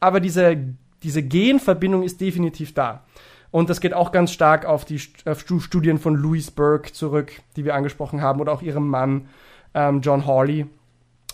[0.00, 0.56] Aber diese,
[1.02, 3.04] diese Genverbindung ist definitiv da.
[3.50, 7.64] Und das geht auch ganz stark auf die auf Studien von Louise Burke zurück, die
[7.64, 9.28] wir angesprochen haben, oder auch ihrem Mann
[9.74, 10.66] ähm, John Hawley.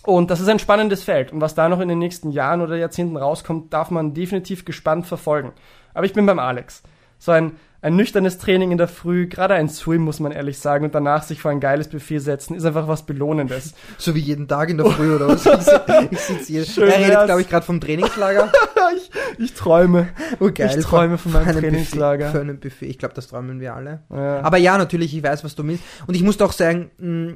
[0.03, 1.31] Und das ist ein spannendes Feld.
[1.31, 5.07] Und was da noch in den nächsten Jahren oder Jahrzehnten rauskommt, darf man definitiv gespannt
[5.07, 5.53] verfolgen.
[5.93, 6.83] Aber ich bin beim Alex.
[7.17, 10.85] So ein, ein nüchternes Training in der Früh, gerade ein Swim, muss man ehrlich sagen,
[10.85, 13.73] und danach sich vor ein geiles Buffet setzen, ist einfach was Belohnendes.
[13.97, 15.45] So wie jeden Tag in der Früh oder was?
[16.11, 16.65] Ich, sitze hier.
[16.65, 18.51] Schön er redet, glaube ich, gerade vom Trainingslager.
[18.97, 20.09] ich, ich träume.
[20.39, 20.75] Oh, geil.
[20.77, 22.25] Ich träume von meinem Trainingslager.
[22.25, 22.85] Buffet, für ein Buffet.
[22.85, 24.03] Ich glaube, das träumen wir alle.
[24.11, 24.41] Ja.
[24.41, 25.83] Aber ja, natürlich, ich weiß, was du meinst.
[26.05, 27.33] Und ich muss doch sagen, mh,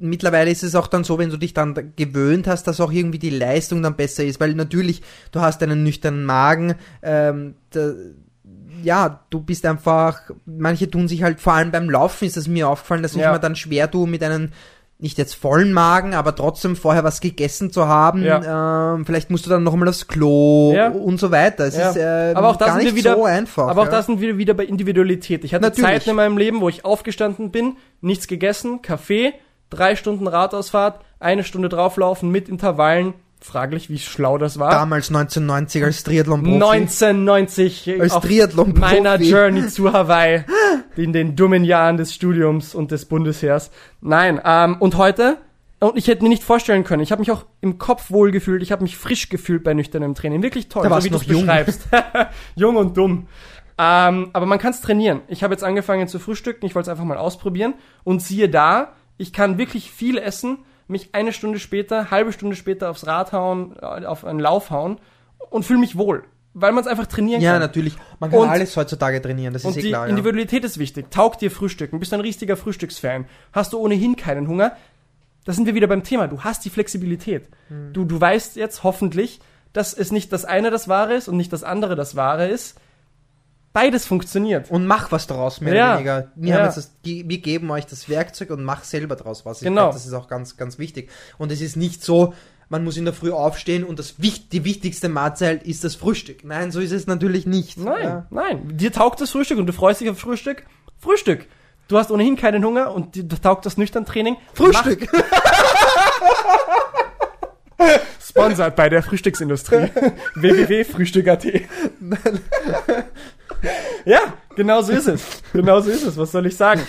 [0.00, 3.18] mittlerweile ist es auch dann so, wenn du dich dann gewöhnt hast, dass auch irgendwie
[3.18, 7.92] die Leistung dann besser ist, weil natürlich, du hast einen nüchternen Magen, ähm, da,
[8.82, 12.68] ja, du bist einfach, manche tun sich halt, vor allem beim Laufen ist es mir
[12.68, 13.32] aufgefallen, dass ich ja.
[13.32, 14.50] mir dann schwer tue mit einem
[15.00, 18.24] nicht jetzt vollen Magen, aber trotzdem vorher was gegessen zu haben.
[18.24, 18.94] Ja.
[18.94, 20.88] Ähm, vielleicht musst du dann noch mal aufs Klo ja.
[20.88, 21.66] und so weiter.
[21.66, 21.90] Es ja.
[21.90, 23.68] ist äh, aber auch das gar nicht wieder, so einfach.
[23.68, 25.44] Aber auch das sind wir wieder bei Individualität.
[25.44, 25.88] Ich hatte Natürlich.
[25.88, 29.34] Zeiten in meinem Leben, wo ich aufgestanden bin, nichts gegessen, Kaffee,
[29.70, 33.14] drei Stunden Radausfahrt, eine Stunde drauflaufen mit Intervallen.
[33.40, 34.70] Fraglich, wie schlau das war.
[34.70, 36.54] Damals 1990 als Triathlon-Profi.
[36.54, 38.80] 1990 als Triathlon -Profi.
[38.80, 40.44] meiner Journey zu Hawaii
[40.96, 43.70] in den dummen Jahren des Studiums und des Bundesheers.
[44.00, 45.38] Nein, ähm, und heute
[45.80, 47.02] und ich hätte mir nicht vorstellen können.
[47.02, 48.62] Ich habe mich auch im Kopf wohl gefühlt.
[48.62, 50.42] Ich habe mich frisch gefühlt bei nüchternem Training.
[50.42, 51.88] Wirklich toll, da so wie du es beschreibst.
[52.56, 53.28] jung und dumm.
[53.78, 55.20] Ähm, aber man kann es trainieren.
[55.28, 56.66] Ich habe jetzt angefangen zu frühstücken.
[56.66, 57.74] Ich wollte es einfach mal ausprobieren.
[58.02, 62.90] Und siehe da, ich kann wirklich viel essen, mich eine Stunde später, halbe Stunde später
[62.90, 64.98] aufs Rad hauen, äh, auf einen Lauf hauen
[65.50, 66.24] und fühle mich wohl.
[66.54, 67.60] Weil man es einfach trainieren ja, kann.
[67.60, 67.94] Ja, natürlich.
[68.18, 70.06] Man kann und, alles heutzutage trainieren, das ist eh klar.
[70.06, 71.10] Die Individualität ist wichtig.
[71.10, 74.72] Taugt dir Frühstücken, bist du ein richtiger Frühstücksfan, hast du ohnehin keinen Hunger.
[75.44, 76.26] Da sind wir wieder beim Thema.
[76.26, 77.48] Du hast die Flexibilität.
[77.68, 77.92] Hm.
[77.92, 79.40] Du, du weißt jetzt hoffentlich,
[79.72, 82.78] dass es nicht das eine das Wahre ist und nicht das andere das Wahre ist
[83.72, 84.70] beides funktioniert.
[84.70, 85.86] Und mach was daraus, mehr ja.
[85.86, 86.32] oder weniger.
[86.34, 86.64] Wir, ja.
[86.66, 89.58] das, wir geben euch das Werkzeug und mach selber daraus was.
[89.58, 89.82] Ich genau.
[89.82, 91.10] Glaub, das ist auch ganz, ganz wichtig.
[91.38, 92.34] Und es ist nicht so,
[92.68, 96.44] man muss in der Früh aufstehen und das, die wichtigste Mahlzeit ist das Frühstück.
[96.44, 97.78] Nein, so ist es natürlich nicht.
[97.78, 98.26] Nein, ja.
[98.30, 98.76] nein.
[98.76, 100.64] Dir taugt das Frühstück und du freust dich auf Frühstück.
[100.98, 101.46] Frühstück.
[101.88, 104.36] Du hast ohnehin keinen Hunger und dir taugt das nüchtern Training.
[104.52, 105.08] Frühstück.
[108.20, 109.88] Sponsert bei der Frühstücksindustrie.
[110.34, 111.46] www.frühstück.at.
[114.04, 114.20] ja,
[114.56, 115.42] genau so ist es.
[115.52, 116.16] Genau so ist es.
[116.16, 116.82] Was soll ich sagen?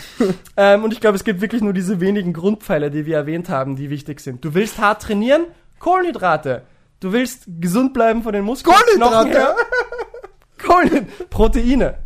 [0.57, 3.75] Ähm, und ich glaube, es gibt wirklich nur diese wenigen Grundpfeiler, die wir erwähnt haben,
[3.75, 4.43] die wichtig sind.
[4.43, 5.45] Du willst hart trainieren?
[5.79, 6.63] Kohlenhydrate.
[6.99, 8.75] Du willst gesund bleiben von den Muskeln?
[8.75, 9.55] Kohlenhydrate.
[10.61, 11.25] Kohlenhydrate.
[11.29, 11.97] Proteine.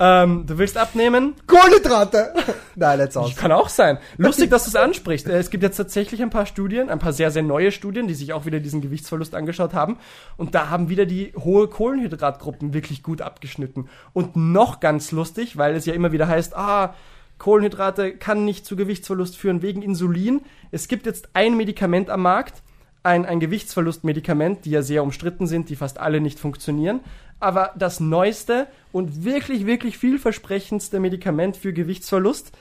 [0.00, 1.34] Ähm, du willst abnehmen?
[1.46, 2.32] Kohlenhydrate!
[2.76, 3.36] Nein, let's aus.
[3.36, 3.98] Kann auch sein.
[4.16, 5.28] Lustig, dass du es ansprichst.
[5.28, 8.14] Äh, es gibt jetzt tatsächlich ein paar Studien, ein paar sehr, sehr neue Studien, die
[8.14, 9.98] sich auch wieder diesen Gewichtsverlust angeschaut haben.
[10.36, 13.88] Und da haben wieder die hohe Kohlenhydratgruppen wirklich gut abgeschnitten.
[14.12, 16.94] Und noch ganz lustig, weil es ja immer wieder heißt, ah,
[17.38, 20.42] Kohlenhydrate kann nicht zu Gewichtsverlust führen wegen Insulin.
[20.70, 22.62] Es gibt jetzt ein Medikament am Markt,
[23.04, 27.00] ein, ein Gewichtsverlustmedikament, die ja sehr umstritten sind, die fast alle nicht funktionieren
[27.40, 32.52] aber das neueste und wirklich, wirklich vielversprechendste Medikament für Gewichtsverlust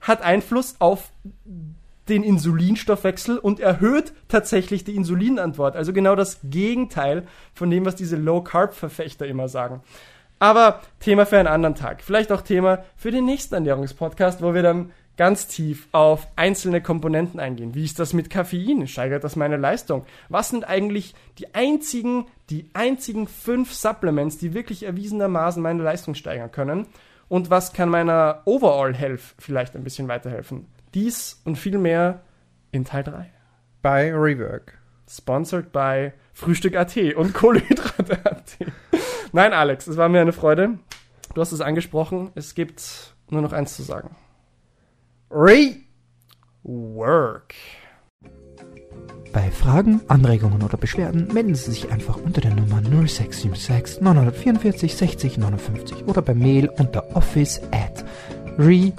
[0.00, 1.10] hat Einfluss auf
[2.08, 5.76] den Insulinstoffwechsel und erhöht tatsächlich die Insulinantwort.
[5.76, 9.82] Also genau das Gegenteil von dem, was diese Low-Carb-Verfechter immer sagen.
[10.38, 12.02] Aber Thema für einen anderen Tag.
[12.02, 14.90] Vielleicht auch Thema für den nächsten Ernährungspodcast, wo wir dann
[15.20, 17.74] ganz tief auf einzelne Komponenten eingehen.
[17.74, 18.86] Wie ist das mit Koffein?
[18.86, 20.06] Steigert das meine Leistung?
[20.30, 26.50] Was sind eigentlich die einzigen, die einzigen fünf Supplements, die wirklich erwiesenermaßen meine Leistung steigern
[26.50, 26.86] können?
[27.28, 30.64] Und was kann meiner Overall Health vielleicht ein bisschen weiterhelfen?
[30.94, 32.22] Dies und viel mehr
[32.72, 33.30] in Teil 3.
[33.82, 34.78] Bei Rework.
[35.06, 38.56] Sponsored by Frühstück.at und Kohlenhydrate.at.
[39.32, 40.78] Nein, Alex, es war mir eine Freude.
[41.34, 42.30] Du hast es angesprochen.
[42.36, 44.16] Es gibt nur noch eins zu sagen.
[45.32, 46.34] Rework.
[49.32, 55.38] Bei Fragen, Anregungen oder Beschwerden melden Sie sich einfach unter der Nummer 0676 944 60
[55.38, 58.04] 59 oder per Mail unter office at
[58.58, 58.90] re-work.at.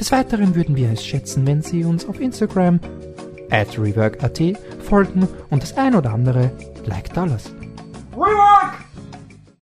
[0.00, 2.80] Des Weiteren würden wir es schätzen, wenn Sie uns auf Instagram
[3.50, 6.50] at rework.at folgen und das ein oder andere
[6.86, 7.54] Like da lassen.
[8.16, 8.93] Rework!